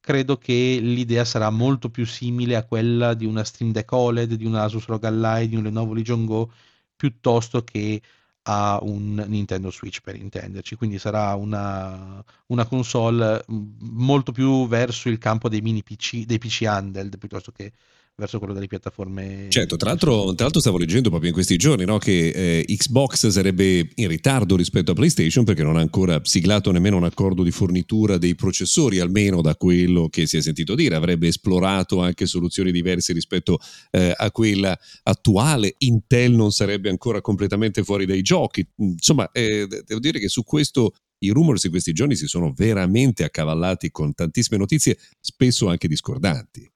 credo 0.00 0.36
che 0.36 0.78
l'idea 0.80 1.24
sarà 1.24 1.50
molto 1.50 1.90
più 1.90 2.04
simile 2.06 2.56
a 2.56 2.64
quella 2.64 3.14
di 3.14 3.24
una 3.24 3.44
Steam 3.44 3.70
Deck 3.70 3.92
OLED, 3.92 4.34
di 4.34 4.46
un 4.46 4.56
Asus 4.56 4.86
ROG 4.86 5.04
Ally, 5.04 5.48
di 5.48 5.56
un 5.56 5.62
Lenovo 5.62 5.94
Legion 5.94 6.24
Go, 6.26 6.50
piuttosto 6.96 7.62
che 7.62 8.02
a 8.42 8.78
un 8.82 9.14
Nintendo 9.28 9.70
Switch 9.70 10.00
per 10.00 10.16
intenderci. 10.16 10.76
Quindi 10.76 10.98
sarà 10.98 11.34
una, 11.34 12.22
una 12.46 12.66
console 12.66 13.44
mh, 13.46 13.54
molto 13.80 14.32
più 14.32 14.66
verso 14.68 15.08
il 15.08 15.18
campo 15.18 15.48
dei 15.48 15.60
mini 15.60 15.82
PC, 15.82 16.24
dei 16.24 16.38
PC 16.38 16.62
handheld, 16.66 17.18
piuttosto 17.18 17.52
che 17.52 17.72
verso 18.20 18.38
quello 18.38 18.52
delle 18.52 18.68
piattaforme. 18.68 19.46
Certo, 19.48 19.76
tra 19.76 19.88
l'altro, 19.88 20.34
tra 20.34 20.44
l'altro 20.44 20.60
stavo 20.60 20.78
leggendo 20.78 21.08
proprio 21.08 21.30
in 21.30 21.34
questi 21.34 21.56
giorni 21.56 21.84
no, 21.84 21.98
che 21.98 22.28
eh, 22.28 22.64
Xbox 22.66 23.26
sarebbe 23.28 23.90
in 23.94 24.06
ritardo 24.06 24.54
rispetto 24.54 24.92
a 24.92 24.94
PlayStation 24.94 25.44
perché 25.44 25.62
non 25.64 25.76
ha 25.76 25.80
ancora 25.80 26.20
siglato 26.22 26.70
nemmeno 26.70 26.96
un 26.96 27.04
accordo 27.04 27.42
di 27.42 27.50
fornitura 27.50 28.18
dei 28.18 28.36
processori, 28.36 29.00
almeno 29.00 29.40
da 29.40 29.56
quello 29.56 30.08
che 30.08 30.26
si 30.26 30.36
è 30.36 30.40
sentito 30.40 30.74
dire. 30.74 30.94
Avrebbe 30.94 31.26
esplorato 31.26 32.00
anche 32.00 32.26
soluzioni 32.26 32.70
diverse 32.70 33.12
rispetto 33.12 33.58
eh, 33.90 34.14
a 34.16 34.30
quella 34.30 34.78
attuale. 35.02 35.74
Intel 35.78 36.32
non 36.32 36.52
sarebbe 36.52 36.90
ancora 36.90 37.20
completamente 37.20 37.82
fuori 37.82 38.06
dai 38.06 38.22
giochi. 38.22 38.64
Insomma, 38.76 39.30
eh, 39.32 39.66
devo 39.66 40.00
dire 40.00 40.20
che 40.20 40.28
su 40.28 40.44
questo 40.44 40.92
i 41.22 41.30
rumors 41.30 41.64
in 41.64 41.70
questi 41.70 41.92
giorni 41.92 42.16
si 42.16 42.26
sono 42.26 42.52
veramente 42.54 43.24
accavallati 43.24 43.90
con 43.90 44.14
tantissime 44.14 44.58
notizie, 44.58 44.98
spesso 45.20 45.68
anche 45.68 45.88
discordanti. 45.88 46.70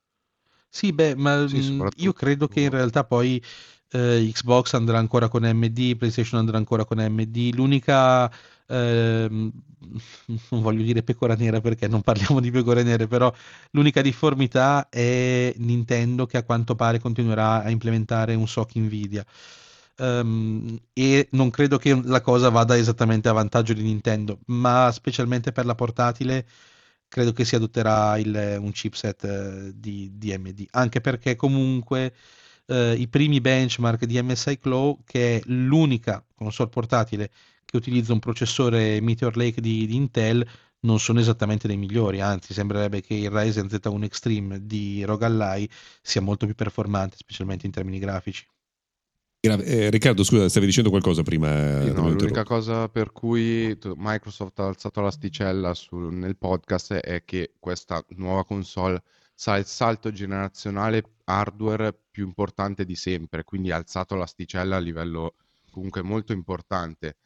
Sì, 0.76 0.92
beh, 0.92 1.14
ma 1.14 1.46
Sì, 1.46 1.58
mh, 1.58 1.60
soprattutto- 1.62 2.02
io 2.02 2.12
credo 2.12 2.48
che 2.48 2.60
in 2.62 2.70
realtà 2.70 3.04
poi 3.04 3.40
eh, 3.90 4.28
Xbox 4.32 4.72
andrà 4.74 4.98
ancora 4.98 5.28
con 5.28 5.44
AMD, 5.44 5.94
PlayStation 5.96 6.40
andrà 6.40 6.56
ancora 6.56 6.84
con 6.84 6.98
AMD. 6.98 7.50
L'unica 7.54 8.28
eh, 8.66 9.28
non 10.50 10.60
voglio 10.62 10.82
dire 10.82 11.02
pecora 11.04 11.36
nera 11.36 11.60
perché 11.60 11.86
non 11.86 12.02
parliamo 12.02 12.40
di 12.40 12.50
pecore 12.50 12.82
nere, 12.82 13.06
però 13.06 13.32
l'unica 13.70 14.02
difformità 14.02 14.88
è 14.88 15.54
Nintendo 15.58 16.26
che 16.26 16.38
a 16.38 16.42
quanto 16.42 16.74
pare 16.74 16.98
continuerà 16.98 17.62
a 17.62 17.70
implementare 17.70 18.34
un 18.34 18.48
SOC 18.48 18.74
Nvidia. 18.76 19.24
Um, 19.96 20.76
e 20.92 21.28
non 21.32 21.50
credo 21.50 21.78
che 21.78 21.94
la 22.04 22.20
cosa 22.20 22.48
vada 22.48 22.76
esattamente 22.76 23.28
a 23.28 23.32
vantaggio 23.32 23.74
di 23.74 23.82
Nintendo, 23.82 24.40
ma 24.46 24.90
specialmente 24.92 25.52
per 25.52 25.66
la 25.66 25.76
portatile 25.76 26.46
credo 27.14 27.32
che 27.32 27.44
si 27.44 27.54
adotterà 27.54 28.18
il, 28.18 28.56
un 28.58 28.72
chipset 28.72 29.22
uh, 29.22 29.72
di, 29.72 30.32
AMD, 30.32 30.66
anche 30.72 31.00
perché 31.00 31.36
comunque 31.36 32.12
uh, 32.66 32.92
i 32.96 33.06
primi 33.06 33.40
benchmark 33.40 34.04
di 34.04 34.20
MSI 34.20 34.58
Claw, 34.58 34.98
che 35.04 35.36
è 35.36 35.42
l'unica 35.44 36.26
console 36.34 36.70
portatile 36.70 37.30
che 37.64 37.76
utilizza 37.76 38.12
un 38.12 38.18
processore 38.18 39.00
Meteor 39.00 39.36
Lake 39.36 39.60
di, 39.60 39.86
di 39.86 39.94
Intel, 39.94 40.44
non 40.80 40.98
sono 40.98 41.20
esattamente 41.20 41.68
dei 41.68 41.76
migliori, 41.76 42.20
anzi 42.20 42.52
sembrerebbe 42.52 43.00
che 43.00 43.14
il 43.14 43.30
Ryzen 43.30 43.66
Z1 43.66 44.02
Extreme 44.02 44.66
di 44.66 45.04
Rogalai 45.04 45.70
sia 46.02 46.20
molto 46.20 46.46
più 46.46 46.56
performante, 46.56 47.16
specialmente 47.16 47.64
in 47.64 47.70
termini 47.70 48.00
grafici. 48.00 48.44
Eh, 49.46 49.90
Riccardo, 49.90 50.24
scusa, 50.24 50.48
stavi 50.48 50.64
dicendo 50.64 50.88
qualcosa 50.88 51.22
prima? 51.22 51.82
Sì, 51.82 51.92
no, 51.92 52.08
l'unica 52.08 52.44
cosa 52.44 52.88
per 52.88 53.12
cui 53.12 53.78
Microsoft 53.94 54.58
ha 54.60 54.66
alzato 54.66 55.02
l'asticella 55.02 55.74
sul, 55.74 56.14
nel 56.14 56.38
podcast 56.38 56.94
è 56.94 57.24
che 57.26 57.52
questa 57.58 58.02
nuova 58.16 58.46
console 58.46 59.02
sa 59.34 59.58
il 59.58 59.66
salto 59.66 60.10
generazionale 60.12 61.02
hardware 61.24 61.94
più 62.10 62.24
importante 62.24 62.86
di 62.86 62.94
sempre, 62.94 63.44
quindi 63.44 63.70
ha 63.70 63.76
alzato 63.76 64.14
l'asticella 64.14 64.76
a 64.76 64.80
livello 64.80 65.34
comunque 65.70 66.00
molto 66.00 66.32
importante. 66.32 67.16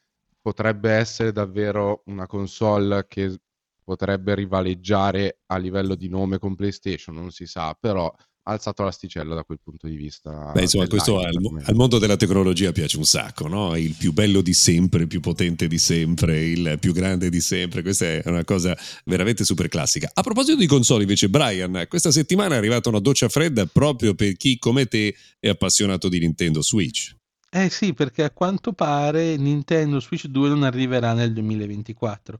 Potrebbe 0.40 0.90
essere 0.90 1.30
davvero 1.30 2.02
una 2.06 2.26
console 2.26 3.06
che 3.06 3.38
potrebbe 3.84 4.34
rivaleggiare 4.34 5.38
a 5.46 5.56
livello 5.56 5.94
di 5.94 6.08
nome 6.08 6.38
con 6.38 6.56
PlayStation, 6.56 7.14
non 7.14 7.30
si 7.30 7.46
sa, 7.46 7.76
però 7.78 8.12
alzato 8.48 8.82
l'asticella 8.82 9.34
da 9.34 9.44
quel 9.44 9.60
punto 9.62 9.86
di 9.86 9.96
vista. 9.96 10.52
Beh, 10.52 10.62
insomma, 10.62 10.86
questo 10.86 11.18
al, 11.18 11.38
al, 11.64 11.74
mondo 11.74 11.98
della 11.98 12.16
tecnologia 12.16 12.72
piace 12.72 12.96
un 12.96 13.04
sacco, 13.04 13.46
no? 13.46 13.76
Il 13.76 13.94
più 13.94 14.12
bello 14.12 14.40
di 14.40 14.54
sempre, 14.54 15.02
il 15.02 15.08
più 15.08 15.20
potente 15.20 15.66
di 15.68 15.78
sempre, 15.78 16.44
il 16.44 16.76
più 16.80 16.92
grande 16.92 17.30
di 17.30 17.40
sempre. 17.40 17.82
Questa 17.82 18.06
è 18.06 18.22
una 18.26 18.44
cosa 18.44 18.76
veramente 19.04 19.44
super 19.44 19.68
classica. 19.68 20.10
A 20.12 20.22
proposito 20.22 20.56
di 20.56 20.66
console, 20.66 21.02
invece, 21.02 21.28
Brian, 21.28 21.86
questa 21.88 22.10
settimana 22.10 22.54
è 22.54 22.58
arrivata 22.58 22.88
una 22.88 23.00
doccia 23.00 23.28
fredda 23.28 23.66
proprio 23.66 24.14
per 24.14 24.36
chi 24.36 24.58
come 24.58 24.86
te 24.86 25.14
è 25.38 25.48
appassionato 25.48 26.08
di 26.08 26.18
Nintendo 26.18 26.62
Switch. 26.62 27.14
Eh 27.50 27.70
sì, 27.70 27.94
perché 27.94 28.24
a 28.24 28.30
quanto 28.30 28.72
pare 28.72 29.36
Nintendo 29.36 30.00
Switch 30.00 30.26
2 30.26 30.48
non 30.48 30.62
arriverà 30.64 31.14
nel 31.14 31.32
2024. 31.32 32.38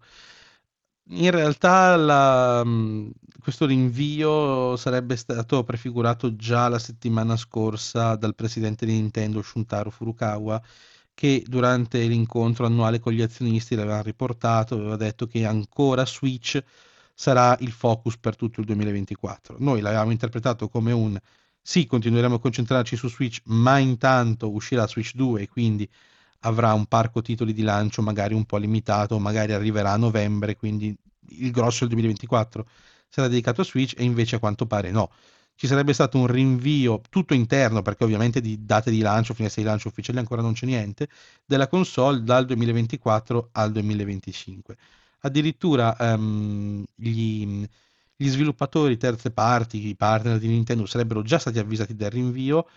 In 1.11 1.31
realtà 1.31 1.97
la, 1.97 2.63
mm, 2.65 3.11
questo 3.41 3.65
rinvio 3.67 4.77
sarebbe 4.77 5.17
stato 5.17 5.65
prefigurato 5.65 6.37
già 6.37 6.69
la 6.69 6.79
settimana 6.79 7.37
scorsa 7.37 8.15
dal 8.17 8.35
presidente 8.35 8.85
di 8.85 8.93
Nintendo 8.93 9.41
Shuntaro 9.43 9.91
Furukawa 9.91 10.63
che 11.15 11.43
durante 11.47 12.07
l'incontro 12.07 12.67
annuale 12.67 13.01
con 13.01 13.13
gli 13.13 13.23
azionisti 13.23 13.75
l'aveva 13.75 14.03
riportato, 14.03 14.75
aveva 14.75 14.97
detto 14.97 15.27
che 15.27 15.45
ancora 15.47 16.07
Switch 16.07 16.63
sarà 17.15 17.57
il 17.61 17.73
focus 17.73 18.19
per 18.19 18.37
tutto 18.37 18.61
il 18.61 18.67
2024. 18.67 19.57
Noi 19.59 19.81
l'avevamo 19.81 20.11
interpretato 20.13 20.69
come 20.69 20.93
un 20.93 21.19
sì, 21.61 21.87
continueremo 21.87 22.37
a 22.37 22.41
concentrarci 22.41 22.97
su 22.97 23.09
Switch, 23.09 23.41
ma 23.47 23.79
intanto 23.79 24.51
uscirà 24.51 24.87
Switch 24.87 25.15
2 25.15 25.43
e 25.43 25.49
quindi 25.49 25.89
avrà 26.41 26.73
un 26.73 26.87
parco 26.87 27.23
titoli 27.23 27.53
di 27.53 27.63
lancio 27.63 28.03
magari 28.03 28.35
un 28.35 28.45
po' 28.45 28.57
limitato, 28.59 29.19
magari 29.19 29.53
arriverà 29.53 29.93
a 29.93 29.97
novembre, 29.97 30.57
quindi 30.57 30.97
il 31.31 31.51
grosso 31.51 31.81
del 31.81 31.89
2024 31.89 32.67
sarà 33.09 33.29
dedicato 33.29 33.63
a 33.63 33.65
Switch 33.65 33.95
e 33.97 34.05
invece 34.05 34.37
a 34.37 34.39
quanto 34.39 34.67
pare 34.67 34.91
no. 34.91 35.11
Ci 35.55 35.67
sarebbe 35.67 35.93
stato 35.93 36.19
un 36.19 36.29
rinvio 36.29 37.01
tutto 37.11 37.35
interno, 37.35 37.83
perché 37.83 38.05
ovviamente 38.05 38.41
di 38.41 38.65
date 38.65 38.93
di 38.93 39.01
lancio, 39.01 39.35
finestre 39.35 39.63
di 39.63 39.69
lancio 39.69 39.89
ufficiali 39.89 40.19
ancora 40.19 40.41
non 40.41 40.53
c'è 40.53 40.67
niente, 40.67 41.09
della 41.45 41.67
console 41.67 42.23
dal 42.23 42.47
2024 42.47 43.49
al 43.53 43.73
2025. 43.73 44.77
Addirittura 45.23 45.97
um, 45.99 46.85
gli, 46.95 47.67
gli 48.15 48.29
sviluppatori 48.29 48.97
terze 48.97 49.33
parti, 49.33 49.85
i 49.85 49.97
partner 49.97 50.39
di 50.39 50.47
Nintendo 50.47 50.87
sarebbero 50.87 51.23
già 51.23 51.41
stati 51.41 51.59
avvisati 51.59 51.97
del 51.97 52.11
rinvio 52.11 52.69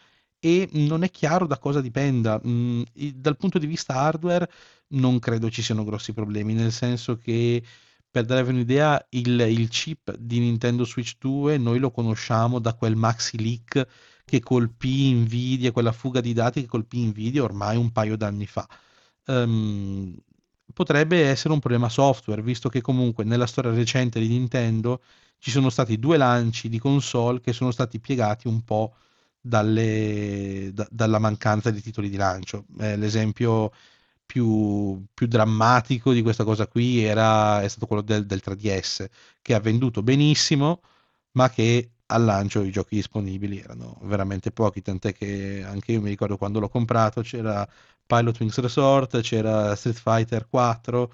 e 0.44 0.68
non 0.74 1.04
è 1.04 1.12
chiaro 1.12 1.46
da 1.46 1.60
cosa 1.60 1.82
dipenda. 1.82 2.42
Mm, 2.46 2.82
dal 3.14 3.38
punto 3.38 3.60
di 3.60 3.68
vista 3.68 3.94
hardware 3.94 4.50
non 4.90 5.20
credo 5.20 5.50
ci 5.52 5.62
siano 5.62 5.84
grossi 5.84 6.14
problemi, 6.14 6.54
nel 6.54 6.72
senso 6.72 7.18
che 7.18 7.64
per 8.10 8.26
darvi 8.26 8.50
un'idea, 8.52 9.06
il, 9.10 9.40
il, 9.40 9.70
chip 9.70 10.16
di 10.18 10.40
Nintendo 10.40 10.84
Switch 10.84 11.14
2 11.20 11.58
noi 11.58 11.80
lo 11.80 11.92
conosciamo 11.92 12.60
da 12.60 12.74
quel 12.74 12.96
maxi 12.96 13.40
leak 13.42 13.88
che 14.26 14.40
colpì 14.42 15.14
Nvidia, 15.14 15.72
quella 15.72 15.92
fuga 15.92 16.22
di 16.22 16.34
dati 16.34 16.62
che 16.62 16.68
colpì 16.68 17.06
Nvidia 17.06 17.44
ormai 17.44 17.78
un 17.78 17.92
paio 17.92 18.18
d'anni 18.18 18.48
fa. 18.48 18.68
Um, 19.28 20.16
potrebbe 20.74 21.26
essere 21.28 21.54
un 21.54 21.60
problema 21.60 21.90
software, 21.90 22.42
visto 22.42 22.68
che 22.70 22.82
comunque 22.82 23.24
nella 23.24 23.46
storia 23.48 23.72
recente 23.72 24.20
di 24.20 24.28
Nintendo 24.28 25.02
ci 25.38 25.52
sono 25.52 25.70
stati 25.70 26.00
due 26.00 26.18
lanci 26.18 26.68
di 26.70 26.80
console 26.80 27.42
che 27.42 27.54
sono 27.54 27.72
stati 27.72 28.00
piegati 28.00 28.48
un 28.48 28.64
po' 28.64 28.96
dalle, 29.42 30.72
da, 30.74 30.88
dalla 30.92 31.20
mancanza 31.20 31.72
di 31.72 31.82
titoli 31.82 32.10
di 32.10 32.18
lancio. 32.18 32.66
Eh, 32.80 32.96
l'esempio 32.98 33.72
più, 34.26 35.04
più, 35.14 35.28
drammatico 35.28 36.14
di 36.14 36.22
questa 36.22 36.44
cosa 36.44 36.68
qui 36.68 37.04
era, 37.04 37.62
è 37.62 37.68
stato 37.68 37.88
quello 37.88 38.02
del, 38.02 38.26
del 38.26 38.42
3DS, 38.44 39.08
che 39.42 39.54
ha 39.54 39.60
venduto 39.60 40.04
benissimo, 40.04 40.82
ma 41.34 41.50
che 41.50 41.92
al 42.08 42.24
lancio 42.26 42.62
i 42.64 42.72
giochi 42.72 42.96
disponibili 42.96 43.60
erano 43.60 43.98
veramente 44.04 44.52
pochi, 44.52 44.82
tant'è 44.82 45.14
che 45.14 45.64
anche 45.66 45.94
io 45.94 46.02
mi 46.02 46.10
ricordo 46.10 46.38
quando 46.38 46.60
l'ho 46.60 46.70
comprato 46.70 47.22
c'era 47.22 47.68
Pilot 48.06 48.40
Wings 48.40 48.58
Resort, 48.60 49.22
c'era 49.22 49.76
Street 49.76 49.98
Fighter 49.98 50.48
4 50.50 51.12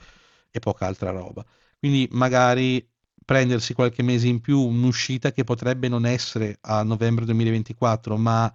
e 0.51 0.59
poca 0.59 0.85
altra 0.87 1.11
roba. 1.11 1.45
Quindi 1.79 2.07
magari 2.11 2.85
prendersi 3.27 3.73
qualche 3.73 4.03
mese 4.03 4.29
in 4.29 4.39
più 4.39 4.57
un'uscita 4.57 5.33
che 5.33 5.43
potrebbe 5.43 5.89
non 5.89 6.05
essere 6.05 6.59
a 6.61 6.81
novembre 6.83 7.25
2024 7.25 8.15
ma 8.15 8.45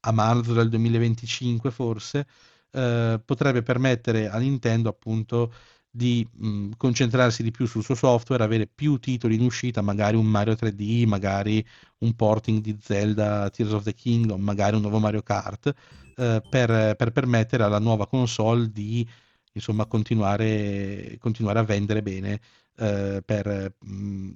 a 0.00 0.10
marzo 0.10 0.52
del 0.52 0.68
2025 0.68 1.70
forse 1.70 2.26
eh, 2.72 3.20
potrebbe 3.24 3.62
permettere 3.62 4.28
a 4.28 4.38
Nintendo 4.38 4.88
appunto 4.88 5.52
di 5.88 6.28
mh, 6.30 6.70
concentrarsi 6.76 7.44
di 7.44 7.52
più 7.52 7.66
sul 7.66 7.84
suo 7.84 7.94
software, 7.94 8.42
avere 8.42 8.66
più 8.66 8.98
titoli 8.98 9.36
in 9.36 9.42
uscita, 9.42 9.80
magari 9.80 10.16
un 10.16 10.26
Mario 10.26 10.54
3D, 10.54 11.06
magari 11.06 11.64
un 11.98 12.12
porting 12.14 12.60
di 12.60 12.76
Zelda 12.82 13.48
Tears 13.50 13.72
of 13.72 13.84
the 13.84 13.94
Kingdom, 13.94 14.40
magari 14.42 14.74
un 14.74 14.82
nuovo 14.82 14.98
Mario 14.98 15.22
Kart, 15.22 15.72
eh, 16.16 16.42
per, 16.48 16.96
per, 16.96 17.12
permettere 17.12 17.62
alla 17.62 17.78
nuova 17.78 18.08
console 18.08 18.70
di 18.72 19.06
insomma 19.52 19.86
continuare, 19.86 21.16
continuare 21.20 21.60
a 21.60 21.62
vendere 21.62 22.02
bene 22.02 22.40
eh, 22.76 23.22
per, 23.24 23.74
mh, 23.78 24.30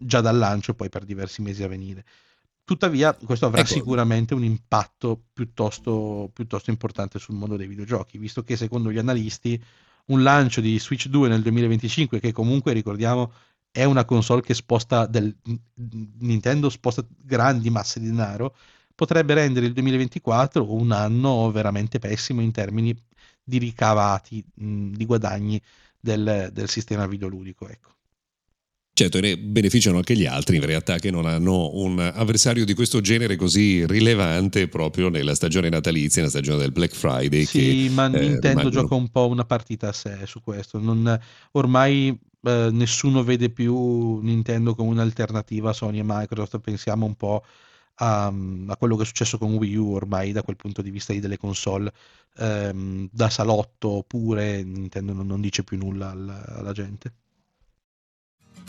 già 0.00 0.20
dal 0.20 0.36
lancio 0.36 0.72
e 0.72 0.74
poi 0.74 0.88
per 0.88 1.04
diversi 1.04 1.42
mesi 1.42 1.62
a 1.62 1.68
venire. 1.68 2.04
Tuttavia, 2.64 3.14
questo 3.14 3.46
avrà 3.46 3.60
ecco. 3.60 3.70
sicuramente 3.70 4.34
un 4.34 4.42
impatto 4.42 5.22
piuttosto, 5.32 6.30
piuttosto, 6.32 6.70
importante 6.70 7.18
sul 7.18 7.36
mondo 7.36 7.56
dei 7.56 7.68
videogiochi, 7.68 8.18
visto 8.18 8.42
che 8.42 8.56
secondo 8.56 8.90
gli 8.90 8.98
analisti 8.98 9.62
un 10.06 10.22
lancio 10.22 10.60
di 10.60 10.78
Switch 10.78 11.06
2 11.06 11.28
nel 11.28 11.42
2025, 11.42 12.18
che 12.18 12.32
comunque 12.32 12.72
ricordiamo 12.72 13.32
è 13.70 13.84
una 13.84 14.04
console 14.04 14.40
che 14.40 14.54
sposta 14.54 15.06
del 15.06 15.36
Nintendo 16.20 16.70
sposta 16.70 17.06
grandi 17.08 17.68
masse 17.70 18.00
di 18.00 18.06
denaro, 18.06 18.56
potrebbe 18.94 19.34
rendere 19.34 19.66
il 19.66 19.74
2024 19.74 20.72
un 20.72 20.90
anno 20.92 21.50
veramente 21.50 21.98
pessimo 21.98 22.40
in 22.40 22.52
termini 22.52 22.96
di 23.44 23.58
ricavati, 23.58 24.42
mh, 24.54 24.92
di 24.92 25.04
guadagni 25.04 25.60
del, 26.06 26.50
del 26.52 26.68
sistema 26.68 27.06
videoludico. 27.06 27.68
Ecco. 27.68 27.90
Certo, 28.96 29.20
ne 29.20 29.36
beneficiano 29.36 29.98
anche 29.98 30.16
gli 30.16 30.24
altri 30.24 30.56
in 30.56 30.64
realtà 30.64 30.98
che 30.98 31.10
non 31.10 31.26
hanno 31.26 31.74
un 31.74 31.98
avversario 31.98 32.64
di 32.64 32.72
questo 32.72 33.02
genere 33.02 33.36
così 33.36 33.84
rilevante 33.84 34.68
proprio 34.68 35.10
nella 35.10 35.34
stagione 35.34 35.68
natalizia, 35.68 36.22
nella 36.22 36.32
stagione 36.32 36.60
del 36.60 36.72
Black 36.72 36.94
Friday. 36.94 37.44
Sì, 37.44 37.88
che, 37.88 37.90
ma 37.92 38.06
eh, 38.06 38.20
Nintendo 38.20 38.48
rimangono... 38.48 38.70
gioca 38.70 38.94
un 38.94 39.08
po' 39.10 39.26
una 39.26 39.44
partita 39.44 39.88
a 39.88 39.92
sé 39.92 40.20
su 40.24 40.40
questo. 40.40 40.78
Non, 40.78 41.20
ormai 41.52 42.18
eh, 42.40 42.68
nessuno 42.72 43.22
vede 43.22 43.50
più 43.50 44.20
Nintendo 44.20 44.74
come 44.74 44.92
un'alternativa 44.92 45.70
a 45.70 45.74
Sony 45.74 45.98
e 45.98 46.04
Microsoft, 46.04 46.60
pensiamo 46.60 47.04
un 47.04 47.16
po' 47.16 47.44
a, 47.96 48.26
a, 48.26 48.76
quello 48.76 48.96
che 48.96 49.02
è 49.02 49.06
successo 49.06 49.38
con 49.38 49.54
Wii 49.54 49.76
U 49.76 49.92
ormai 49.92 50.32
da 50.32 50.42
quel 50.42 50.56
punto 50.56 50.82
di 50.82 50.90
vista 50.90 51.12
delle 51.12 51.38
console. 51.38 51.92
Um, 52.38 53.08
da 53.10 53.30
salotto 53.30 54.04
pure 54.06 54.62
Nintendo 54.62 55.14
non, 55.14 55.26
non 55.26 55.40
dice 55.40 55.64
più 55.64 55.78
nulla 55.78 56.10
alla, 56.10 56.44
alla 56.46 56.72
gente. 56.72 57.12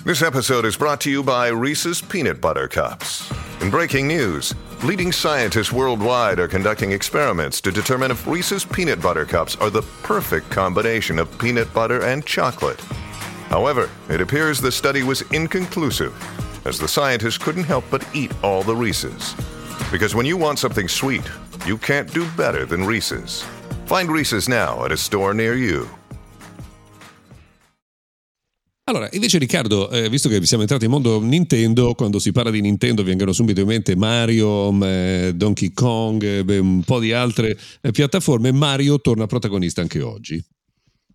This 0.04 0.22
episode 0.22 0.66
is 0.66 0.78
brought 0.78 1.02
to 1.02 1.10
you 1.10 1.24
by 1.24 1.50
Reese's 1.50 2.02
Peanut 2.02 2.40
Butter 2.40 2.68
Cups. 2.68 3.30
In 3.60 3.70
breaking 3.70 4.08
news, 4.08 4.56
Leading 4.84 5.12
scientists 5.12 5.74
worldwide 5.74 6.40
are 6.40 6.48
conducting 6.48 6.92
experiments 6.92 7.60
to 7.62 7.72
determine 7.72 8.12
if 8.12 8.28
Reese's 8.28 8.64
peanut 8.64 9.02
butter 9.02 9.26
cups 9.26 9.56
are 9.56 9.72
the 9.72 9.82
perfect 10.04 10.52
combination 10.52 11.18
of 11.18 11.36
peanut 11.40 11.74
butter 11.74 12.04
and 12.04 12.24
chocolate. 12.24 12.80
However, 13.50 13.90
it 14.08 14.22
appears 14.22 14.62
the 14.62 14.72
study 14.72 15.02
was 15.02 15.24
inconclusive, 15.32 16.14
as 16.68 16.78
the 16.78 16.88
scientists 16.88 17.38
couldn't 17.38 17.64
help 17.64 17.86
but 17.90 18.06
eat 18.14 18.32
all 18.44 18.62
the 18.62 18.76
Reese's. 18.76 19.36
Because 19.92 20.14
when 20.14 20.26
you 20.26 20.38
want 20.38 20.60
something 20.60 20.88
sweet, 20.88 21.24
you 21.66 21.78
can't 21.78 22.12
do 22.14 22.26
better 22.36 22.66
than 22.66 22.86
Reese's. 22.86 23.44
Find 23.86 24.10
Reese's 24.12 24.48
now 24.48 24.84
at 24.84 24.92
a 24.92 24.98
store 24.98 25.34
near 25.34 25.56
you. 25.56 25.88
Allora, 28.90 29.10
invece 29.12 29.38
Riccardo, 29.38 29.90
eh, 29.90 30.08
visto 30.08 30.30
che 30.30 30.46
siamo 30.46 30.64
entrati 30.64 30.86
in 30.86 30.92
mondo 30.92 31.20
Nintendo, 31.20 31.94
quando 31.94 32.20
si 32.20 32.32
parla 32.32 32.52
di 32.52 32.62
Nintendo 32.62 33.04
vengono 33.04 33.34
subito 33.34 33.60
in 33.60 33.68
mente 33.68 33.98
Mario, 33.98 34.72
mm, 34.72 34.84
eh, 34.84 35.32
Donkey 35.36 35.74
Kong, 35.74 36.24
eh, 36.24 36.46
beh, 36.46 36.58
un 36.58 36.84
po' 36.84 37.00
di 37.00 37.12
altre 37.12 37.58
eh, 37.82 37.92
piattaforme, 37.92 38.54
Mario 38.54 39.02
torna 39.02 39.26
protagonista 39.26 39.82
anche 39.82 40.02
oggi. 40.02 40.42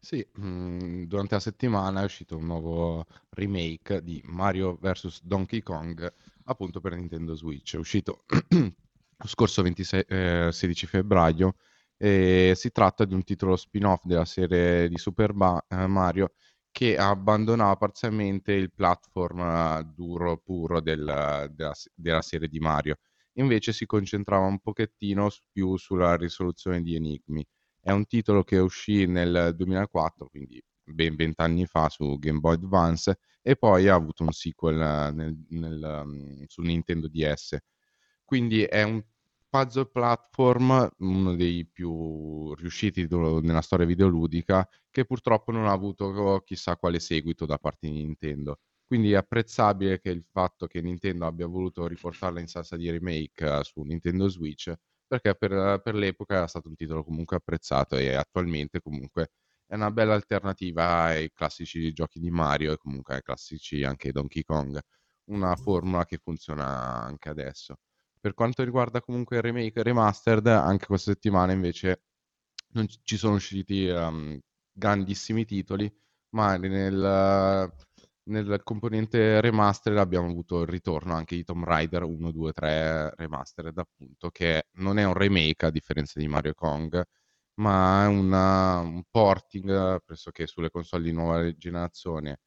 Sì, 0.05 0.27
mm, 0.41 1.05
durante 1.05 1.35
la 1.35 1.41
settimana 1.41 2.01
è 2.03 2.05
uscito 2.05 2.37
un 2.37 2.47
nuovo 2.47 3.07
remake 3.31 4.03
di 4.03 4.21
Mario 4.25 4.77
vs 4.81 5.23
Donkey 5.23 5.63
Kong, 5.63 6.13
appunto 6.45 6.81
per 6.81 6.95
Nintendo 6.97 7.35
Switch. 7.37 7.75
È 7.77 7.79
uscito 7.79 8.25
lo 8.51 9.27
scorso 9.29 9.63
26, 9.63 10.05
eh, 10.09 10.49
16 10.51 10.87
febbraio 10.87 11.55
e 11.97 12.53
si 12.57 12.73
tratta 12.73 13.05
di 13.05 13.15
un 13.15 13.23
titolo 13.23 13.55
spin-off 13.55 14.05
della 14.05 14.25
serie 14.25 14.89
di 14.89 14.99
Super 14.99 15.33
ba- 15.35 15.65
eh, 15.69 15.87
Mario 15.87 16.33
che 16.73 16.97
abbandonava 16.97 17.77
parzialmente 17.77 18.53
il 18.55 18.73
platform 18.73 19.39
eh, 19.41 19.85
duro 19.95 20.37
puro 20.39 20.81
del- 20.81 21.49
della, 21.55 21.73
della 21.95 22.23
serie 22.23 22.49
di 22.49 22.59
Mario. 22.59 22.97
Invece 23.35 23.73
si 23.73 23.87
concentrava 23.87 24.47
un 24.47 24.59
pochettino 24.59 25.29
più 25.53 25.77
sulla 25.77 26.17
risoluzione 26.17 26.83
di 26.83 26.97
enigmi. 26.97 27.47
È 27.85 27.91
un 27.91 28.07
titolo 28.07 28.45
che 28.45 28.59
uscì 28.59 29.07
nel 29.07 29.55
2004, 29.57 30.29
quindi 30.29 30.63
ben 30.85 31.17
vent'anni 31.17 31.67
fa 31.67 31.89
su 31.89 32.17
Game 32.19 32.39
Boy 32.39 32.55
Advance 32.55 33.19
e 33.43 33.57
poi 33.57 33.89
ha 33.89 33.95
avuto 33.95 34.23
un 34.23 34.31
sequel 34.31 34.81
eh, 34.81 35.11
nel, 35.13 35.37
nel, 35.49 36.03
um, 36.05 36.45
su 36.47 36.63
Nintendo 36.63 37.09
DS. 37.09 37.59
Quindi 38.25 38.63
è 38.63 38.85
un 38.85 39.03
puzzle 39.49 39.87
platform, 39.91 40.91
uno 40.99 41.35
dei 41.35 41.67
più 41.67 42.55
riusciti 42.55 43.07
nella 43.11 43.61
storia 43.61 43.85
videoludica, 43.85 44.67
che 44.91 45.05
purtroppo 45.05 45.51
non 45.51 45.67
ha 45.67 45.73
avuto 45.73 46.41
chissà 46.47 46.77
quale 46.77 47.01
seguito 47.01 47.47
da 47.47 47.59
parte 47.59 47.89
di 47.89 47.95
Nintendo. 47.95 48.61
Quindi 48.87 49.13
è 49.13 49.17
apprezzabile 49.17 49.99
che 50.01 50.11
il 50.11 50.23
fatto 50.23 50.67
che 50.67 50.81
Nintendo 50.81 51.27
abbia 51.27 51.47
voluto 51.47 51.87
riportarla 51.87 52.41
in 52.41 52.47
salsa 52.47 52.77
di 52.77 52.91
remake 52.91 53.45
uh, 53.45 53.63
su 53.63 53.83
Nintendo 53.83 54.29
Switch, 54.29 54.73
perché 55.13 55.35
per, 55.35 55.83
per, 55.83 55.95
l'epoca 55.95 56.37
era 56.37 56.47
stato 56.47 56.69
un 56.69 56.75
titolo 56.75 57.05
comunque 57.05 57.37
apprezzato 57.37 57.97
e 57.97 58.15
attualmente 58.15 58.81
comunque 58.81 59.33
è 59.67 59.75
una 59.75 59.91
bella 59.91 60.15
alternativa 60.15 61.03
ai 61.03 61.31
classici 61.35 61.93
giochi 61.93 62.19
di 62.19 62.31
Mario 62.31 62.73
e 62.73 62.79
comunque 62.79 63.17
ai 63.17 63.23
classici 63.23 63.85
anche 63.85 64.11
Donkey 64.11 64.43
Kong. 64.43 64.81
Una 65.25 65.55
formula 65.57 66.07
che 66.07 66.17
funziona 66.17 67.03
anche 67.03 67.29
adesso. 67.29 67.77
Per 68.19 68.33
quanto 68.33 68.65
riguarda 68.65 69.03
comunque 69.03 69.37
il 69.37 69.43
remake 69.43 69.81
e 69.81 69.83
remastered, 69.83 70.47
anche 70.47 70.87
questa 70.87 71.13
settimana 71.13 71.53
invece 71.53 72.05
non 72.69 72.87
ci 73.03 73.19
sono 73.19 73.35
usciti 73.35 73.89
um, 73.89 74.39
grandissimi 74.73 75.45
titoli, 75.45 75.95
ma 76.31 76.57
nel, 76.57 77.71
nel 78.25 78.61
componente 78.63 79.41
remastered 79.41 79.99
abbiamo 79.99 80.29
avuto 80.29 80.63
il 80.63 80.69
ritorno 80.69 81.15
anche 81.15 81.37
di 81.37 81.45
Tomb 81.45 81.65
Raider 81.65 82.05
1, 82.05 82.31
2, 82.31 82.53
3 82.53 83.15
remastered 83.17 83.77
appunto, 83.79 84.31
che 84.31 84.69
non 84.75 84.99
è 84.99 85.05
un 85.05 85.15
remake 85.15 85.67
a 85.67 85.71
differenza 85.71 86.19
di 86.21 86.29
Mario 86.29 86.55
Kong, 86.55 87.03
ma 87.55 88.05
è 88.05 88.07
una, 88.07 88.79
un 88.79 89.03
porting 89.11 90.03
pressoché 90.05 90.47
sulle 90.47 90.71
console 90.71 91.05
di 91.05 91.13
nuova 91.13 91.55
generazione 91.57 92.41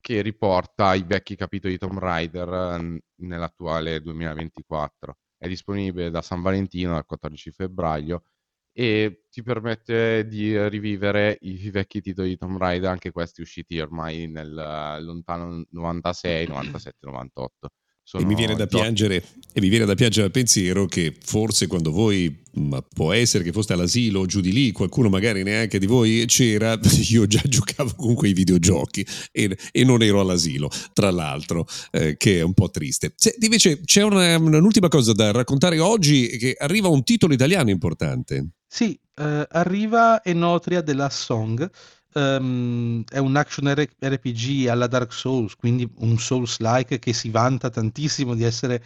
che 0.00 0.22
riporta 0.22 0.94
i 0.94 1.04
vecchi 1.04 1.36
capitoli 1.36 1.74
di 1.74 1.78
Tomb 1.78 1.98
Raider 1.98 2.80
nell'attuale 3.16 4.00
2024. 4.00 5.18
È 5.36 5.48
disponibile 5.48 6.10
da 6.10 6.22
San 6.22 6.42
Valentino 6.42 6.96
al 6.96 7.06
14 7.06 7.50
febbraio 7.50 8.24
e 8.72 9.24
ti 9.30 9.42
permette 9.42 10.26
di 10.26 10.68
rivivere 10.68 11.38
i 11.42 11.70
vecchi 11.70 12.00
titoli 12.00 12.30
di 12.30 12.36
Tomb 12.36 12.58
Raider, 12.58 12.90
anche 12.90 13.10
questi 13.10 13.40
usciti 13.40 13.78
ormai 13.78 14.26
nel 14.28 14.52
lontano 14.52 15.64
96, 15.70 16.46
97, 16.48 17.06
98. 17.06 17.68
Sono 18.10 18.24
e 18.24 18.26
mi, 18.26 18.34
viene 18.34 18.56
da 18.56 18.66
piangere, 18.66 19.22
e 19.52 19.60
mi 19.60 19.68
viene 19.68 19.84
da 19.84 19.94
piangere 19.94 20.26
al 20.26 20.32
pensiero 20.32 20.86
che 20.86 21.14
forse 21.22 21.68
quando 21.68 21.92
voi, 21.92 22.42
può 22.92 23.12
essere 23.12 23.44
che 23.44 23.52
foste 23.52 23.74
all'asilo 23.74 24.18
o 24.18 24.26
giù 24.26 24.40
di 24.40 24.52
lì, 24.52 24.72
qualcuno 24.72 25.08
magari 25.08 25.44
neanche 25.44 25.78
di 25.78 25.86
voi 25.86 26.24
c'era, 26.26 26.76
io 27.08 27.26
già 27.28 27.42
giocavo 27.44 27.92
con 27.94 28.14
quei 28.14 28.32
videogiochi 28.32 29.06
e, 29.30 29.56
e 29.70 29.84
non 29.84 30.02
ero 30.02 30.18
all'asilo, 30.18 30.68
tra 30.92 31.12
l'altro, 31.12 31.68
eh, 31.92 32.16
che 32.16 32.38
è 32.38 32.42
un 32.42 32.52
po' 32.52 32.68
triste. 32.68 33.12
Se, 33.14 33.36
invece 33.38 33.80
c'è 33.82 34.02
una, 34.02 34.36
un'ultima 34.36 34.88
cosa 34.88 35.12
da 35.12 35.30
raccontare 35.30 35.78
oggi, 35.78 36.36
che 36.36 36.56
arriva 36.58 36.88
un 36.88 37.04
titolo 37.04 37.32
italiano 37.32 37.70
importante. 37.70 38.54
Sì, 38.72 38.98
eh, 39.16 39.46
arriva 39.50 40.22
Enotria 40.22 40.80
della 40.80 41.10
Song 41.10 41.68
um, 42.14 43.02
è 43.08 43.18
un 43.18 43.34
action 43.36 43.66
RPG 43.74 44.68
alla 44.68 44.86
Dark 44.86 45.12
Souls, 45.12 45.56
quindi 45.56 45.90
un 45.96 46.16
Souls-like 46.18 47.00
che 47.00 47.12
si 47.12 47.30
vanta 47.30 47.68
tantissimo 47.68 48.34
di 48.36 48.44
essere 48.44 48.84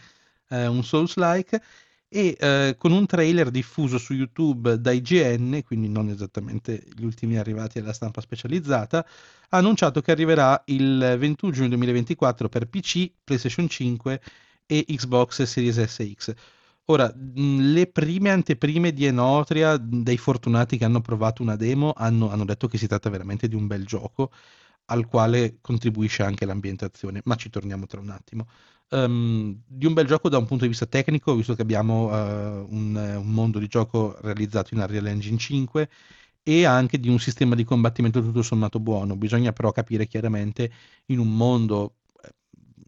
uh, 0.49 0.57
un 0.71 0.83
Souls-like 0.83 1.61
e 2.09 2.37
uh, 2.41 2.77
con 2.79 2.93
un 2.93 3.05
trailer 3.07 3.51
diffuso 3.51 3.99
su 3.99 4.15
YouTube 4.15 4.81
da 4.81 4.91
IGN, 4.91 5.63
quindi 5.65 5.89
non 5.89 6.09
esattamente 6.09 6.83
gli 6.95 7.05
ultimi 7.05 7.37
arrivati 7.37 7.79
alla 7.79 7.93
stampa 7.93 8.23
specializzata, 8.23 9.07
ha 9.51 9.57
annunciato 9.59 10.01
che 10.01 10.13
arriverà 10.13 10.63
il 10.67 11.17
21 11.19 11.53
giugno 11.53 11.69
2024 11.69 12.49
per 12.49 12.69
PC, 12.69 13.11
PlayStation 13.23 13.69
5 13.69 14.21
e 14.67 14.85
Xbox 14.89 15.43
Series 15.43 15.83
SX. 15.83 16.33
Ora, 16.87 17.11
le 17.17 17.87
prime 17.87 18.31
anteprime 18.31 18.93
di 18.93 19.07
Enotria, 19.07 19.79
dei 19.79 20.19
fortunati 20.19 20.77
che 20.77 20.85
hanno 20.85 21.01
provato 21.01 21.41
una 21.43 21.57
demo, 21.57 21.93
hanno, 21.97 22.31
hanno 22.31 22.45
detto 22.45 22.69
che 22.69 22.77
si 22.77 22.87
tratta 22.87 23.09
veramente 23.09 23.49
di 23.49 23.55
un 23.55 23.67
bel 23.67 23.87
gioco 23.87 24.31
al 24.87 25.07
quale 25.07 25.59
contribuisce 25.63 26.23
anche 26.23 26.45
l'ambientazione, 26.45 27.23
ma 27.25 27.37
ci 27.37 27.49
torniamo 27.49 27.87
tra 27.87 28.01
un 28.01 28.11
attimo. 28.11 28.47
Um, 28.91 29.63
di 29.67 29.87
un 29.87 29.95
bel 29.95 30.07
gioco 30.07 30.29
da 30.29 30.37
un 30.37 30.45
punto 30.47 30.65
di 30.65 30.71
vista 30.71 30.85
tecnico, 30.85 31.35
visto 31.35 31.55
che 31.55 31.63
abbiamo 31.63 32.09
uh, 32.09 32.67
un, 32.71 32.95
un, 32.95 33.33
mondo 33.33 33.59
di 33.59 33.67
gioco 33.67 34.17
realizzato 34.21 34.75
in 34.75 34.81
Unreal 34.81 35.07
Engine 35.07 35.39
5 35.39 35.89
e 36.43 36.65
anche 36.67 37.01
di 37.01 37.09
un 37.09 37.19
sistema 37.19 37.55
di 37.55 37.65
combattimento 37.65 38.21
tutto 38.21 38.43
sommato 38.43 38.79
buono. 38.79 39.17
Bisogna 39.17 39.53
però 39.53 39.73
capire 39.73 40.07
chiaramente 40.07 40.71
in 41.07 41.19
un 41.19 41.35
mondo 41.35 41.97
eh, 42.23 42.31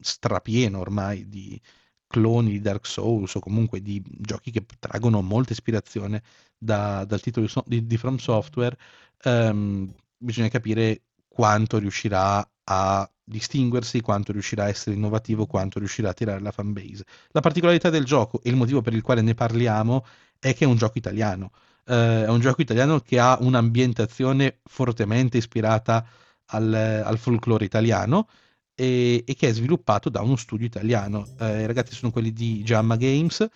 strapieno 0.01 0.81
ormai 0.81 1.29
di, 1.29 1.59
cloni 2.07 2.53
di 2.53 2.61
Dark 2.61 2.87
Souls 2.87 3.35
o 3.35 3.40
comunque 3.40 3.81
di 3.83 4.03
giochi 4.05 4.51
che 4.51 4.64
traggono 4.79 5.23
molta 5.23 5.53
ispirazione 5.53 6.23
da, 6.57 7.05
dal 7.05 7.21
titolo 7.21 7.49
di, 7.66 7.87
di, 7.87 7.97
From 7.97 8.16
Software, 8.16 8.77
ehm, 9.23 9.92
bisogna 10.16 10.49
capire 10.49 11.03
quanto 11.29 11.79
riuscirà 11.79 12.49
a 12.64 13.11
distinguersi, 13.23 14.01
quanto 14.01 14.33
riuscirà 14.33 14.64
a 14.64 14.69
essere 14.69 14.97
innovativo, 14.97 15.47
quanto 15.47 15.79
riuscirà 15.79 16.11
a 16.11 16.14
tirare 16.14 16.40
la 16.40 16.53
fanbase. 16.53 17.05
La 17.31 17.40
particolarità 17.40 17.90
del 17.90 18.05
gioco 18.05 18.40
e 18.42 18.51
il 18.51 18.57
motivo 18.57 18.81
per 18.83 18.95
il 18.95 19.03
quale 19.03 19.21
ne 19.23 19.35
parliamo 19.35 20.07
è 20.38 20.55
che 20.55 20.64
è 20.64 20.69
un 20.69 20.77
gioco 20.77 20.99
italiano. 20.99 21.51
Eh, 21.85 22.25
è 22.25 22.29
un 22.29 22.40
gioco 22.40 22.62
italiano 22.62 23.01
che 23.01 23.19
ha 23.19 23.37
un'ambientazione 23.40 24.61
fortemente 24.64 25.37
ispirata 25.38 26.07
al, 26.47 26.73
al 26.73 27.19
folklore 27.19 27.64
italiano 27.64 28.29
e, 28.77 29.25
e, 29.27 29.35
che 29.35 29.49
è 29.49 29.53
sviluppato 29.53 30.09
da 30.11 30.21
uno 30.21 30.37
studio 30.37 30.67
italiano. 30.67 31.27
Eh, 31.41 31.62
I 31.62 31.67
ragazzi 31.67 31.95
sono 31.95 32.12
quelli 32.12 32.33
di 32.33 32.62
Jamma 32.62 32.97
Games, 32.97 33.49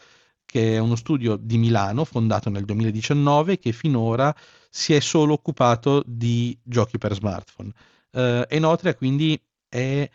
che 0.44 0.74
è 0.74 0.78
uno 0.78 0.96
studio 0.96 1.36
di 1.36 1.58
Milano 1.58 2.04
fondato 2.04 2.50
nel 2.50 2.64
2019 2.64 3.58
che 3.58 3.72
finora 3.72 4.34
si 4.68 4.94
è 4.94 5.00
solo 5.00 5.34
occupato 5.34 6.02
di 6.06 6.58
giochi 6.62 6.98
per 6.98 7.14
smartphone. 7.14 7.72
Eh, 8.10 8.46
Enotria 8.48 8.94
quindi 8.96 9.40
è 9.68 10.08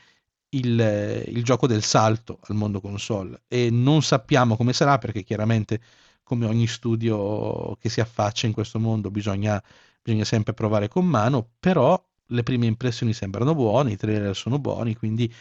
il, 0.49 1.23
il, 1.27 1.43
gioco 1.43 1.67
del 1.67 1.83
salto 1.83 2.39
al 2.43 2.55
mondo 2.55 2.81
console 2.81 3.43
e 3.47 3.69
non 3.69 4.01
sappiamo 4.01 4.55
come 4.57 4.73
sarà 4.73 4.97
perché 4.97 5.23
chiaramente 5.23 5.81
come 6.23 6.45
ogni 6.45 6.67
studio 6.67 7.75
che 7.79 7.89
si 7.89 8.01
affaccia 8.01 8.47
in 8.47 8.53
questo 8.53 8.79
mondo 8.79 9.11
bisogna, 9.11 9.61
bisogna 10.01 10.25
sempre 10.25 10.53
provare 10.53 10.87
con 10.87 11.05
mano, 11.05 11.51
però 11.59 12.01
le 12.27 12.43
prime 12.43 12.65
impressioni 12.65 13.13
sembrano 13.13 13.53
buone, 13.55 13.91
i 13.93 13.97
trailer 13.97 14.35
sono 14.35 14.59
buoni, 14.59 14.95
quindi 14.95 15.31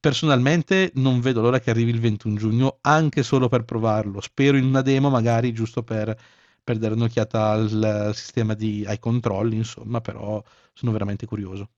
personalmente 0.00 0.90
non 0.96 1.20
vedo 1.20 1.40
l'ora 1.40 1.60
che 1.60 1.70
arrivi 1.70 1.90
il 1.90 2.00
21 2.00 2.36
giugno, 2.36 2.78
anche 2.82 3.22
solo 3.22 3.48
per 3.48 3.64
provarlo. 3.64 4.20
Spero 4.20 4.56
in 4.56 4.64
una 4.64 4.82
demo, 4.82 5.10
magari 5.10 5.52
giusto 5.52 5.82
per, 5.82 6.16
per 6.62 6.78
dare 6.78 6.94
un'occhiata 6.94 7.50
al 7.50 8.10
sistema 8.14 8.54
di, 8.54 8.84
ai 8.86 8.98
controlli, 8.98 9.56
insomma, 9.56 10.00
però 10.00 10.42
sono 10.72 10.92
veramente 10.92 11.26
curioso. 11.26 11.70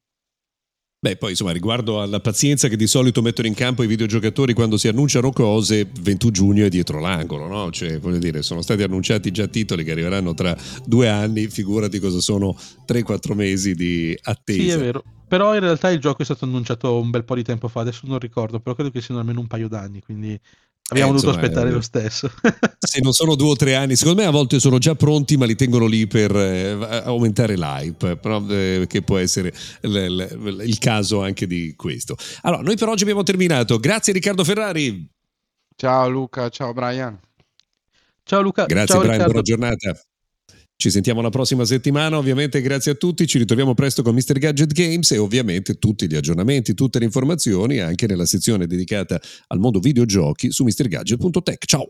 Beh, 0.99 1.17
poi 1.17 1.31
insomma, 1.31 1.53
riguardo 1.53 2.01
alla 2.01 2.21
pazienza 2.21 2.69
che 2.69 2.77
di 2.77 2.87
solito 2.87 3.21
mettono 3.23 3.47
in 3.47 3.55
campo 3.55 3.83
i 3.83 3.87
videogiocatori 3.87 4.55
quando 4.55 4.77
si 4.77 4.89
annunciano 4.89 5.31
cose, 5.31 5.89
21 6.01 6.33
giugno 6.33 6.65
è 6.65 6.69
dietro 6.69 6.99
l'angolo, 7.01 7.47
no? 7.47 7.71
Cioè, 7.71 8.01
voglio 8.01 8.19
dire, 8.19 8.43
sono 8.43 8.63
stati 8.63 8.83
annunciati 8.83 9.31
già 9.31 9.47
titoli 9.47 9.85
che 9.85 9.93
arriveranno 9.93 10.35
tra 10.35 10.57
due 10.85 11.09
anni, 11.09 11.49
figurati 11.49 11.99
cosa 11.99 12.21
sono 12.21 12.57
3-4 12.87 13.35
mesi 13.35 13.75
di 13.75 14.19
attesa. 14.23 14.63
Sì, 14.63 14.69
è 14.71 14.79
vero. 14.79 15.05
Però 15.29 15.55
in 15.55 15.61
realtà 15.61 15.91
il 15.91 16.01
gioco 16.01 16.23
è 16.23 16.25
stato 16.25 16.45
annunciato 16.45 16.99
un 16.99 17.11
bel 17.11 17.25
po' 17.25 17.35
di 17.35 17.43
tempo 17.43 17.69
fa, 17.69 17.81
adesso 17.81 18.03
non 18.07 18.19
ricordo, 18.19 18.61
però 18.61 18.75
credo 18.75 18.91
che 18.91 19.01
siano 19.01 19.21
almeno 19.21 19.41
un 19.41 19.49
paio 19.49 19.69
d'anni, 19.69 20.01
quindi 20.01 20.39
Abbiamo 20.88 21.11
eh, 21.11 21.14
dovuto 21.14 21.31
insomma, 21.31 21.44
aspettare 21.44 21.68
eh, 21.70 21.72
lo 21.72 21.81
stesso. 21.81 22.31
se 22.79 23.01
non 23.01 23.12
sono 23.12 23.35
due 23.35 23.51
o 23.51 23.57
tre 23.57 23.75
anni, 23.75 23.96
secondo 23.96 24.22
me 24.22 24.29
a 24.29 24.31
volte 24.31 24.61
sono 24.61 24.79
già 24.79 24.94
pronti, 24.94 25.37
ma 25.37 25.44
li 25.44 25.57
tengono 25.57 25.87
lì 25.87 26.07
per 26.07 26.35
eh, 26.37 27.03
aumentare 27.05 27.57
l'hype, 27.57 28.16
però, 28.16 28.40
eh, 28.49 28.85
che 28.88 29.03
può 29.03 29.18
essere 29.18 29.53
l- 29.81 29.88
l- 29.88 30.62
il 30.64 30.79
caso 30.79 31.22
anche 31.22 31.46
di 31.49 31.75
questo. 31.77 32.16
Allora, 32.42 32.62
noi 32.62 32.77
per 32.77 32.88
oggi 32.88 33.03
abbiamo 33.03 33.25
terminato. 33.25 33.79
Grazie 33.79 34.12
Riccardo 34.12 34.44
Ferrari. 34.44 35.09
Ciao 35.75 36.09
Luca, 36.09 36.49
ciao 36.51 36.72
Brian. 36.72 37.18
Ciao 38.22 38.40
Luca. 38.40 38.66
Grazie 38.66 38.87
ciao, 38.87 38.99
Brian, 38.99 39.12
Riccardo. 39.27 39.42
buona 39.42 39.42
giornata. 39.42 40.01
Ci 40.79 40.91
sentiamo 40.91 41.23
la 41.23 41.31
prossima 41.31 41.65
settimana, 41.65 42.19
ovviamente 42.19 42.61
grazie 42.61 42.93
a 42.93 42.95
tutti, 42.95 43.27
ci 43.27 43.39
ritroviamo 43.39 43.73
presto 43.73 44.03
con 44.03 44.15
Mr. 44.15 44.39
Gadget 44.39 44.73
Games 44.75 45.11
e 45.11 45.17
ovviamente 45.17 45.79
tutti 45.79 46.07
gli 46.07 46.15
aggiornamenti, 46.15 46.75
tutte 46.75 46.99
le 46.99 47.07
informazioni 47.07 47.79
anche 47.79 48.07
nella 48.07 48.27
sezione 48.27 48.67
dedicata 48.67 49.19
al 49.47 49.59
mondo 49.59 49.79
videogiochi 49.79 50.51
su 50.51 50.65
mrgadget.tech. 50.65 51.65
Ciao! 51.65 51.89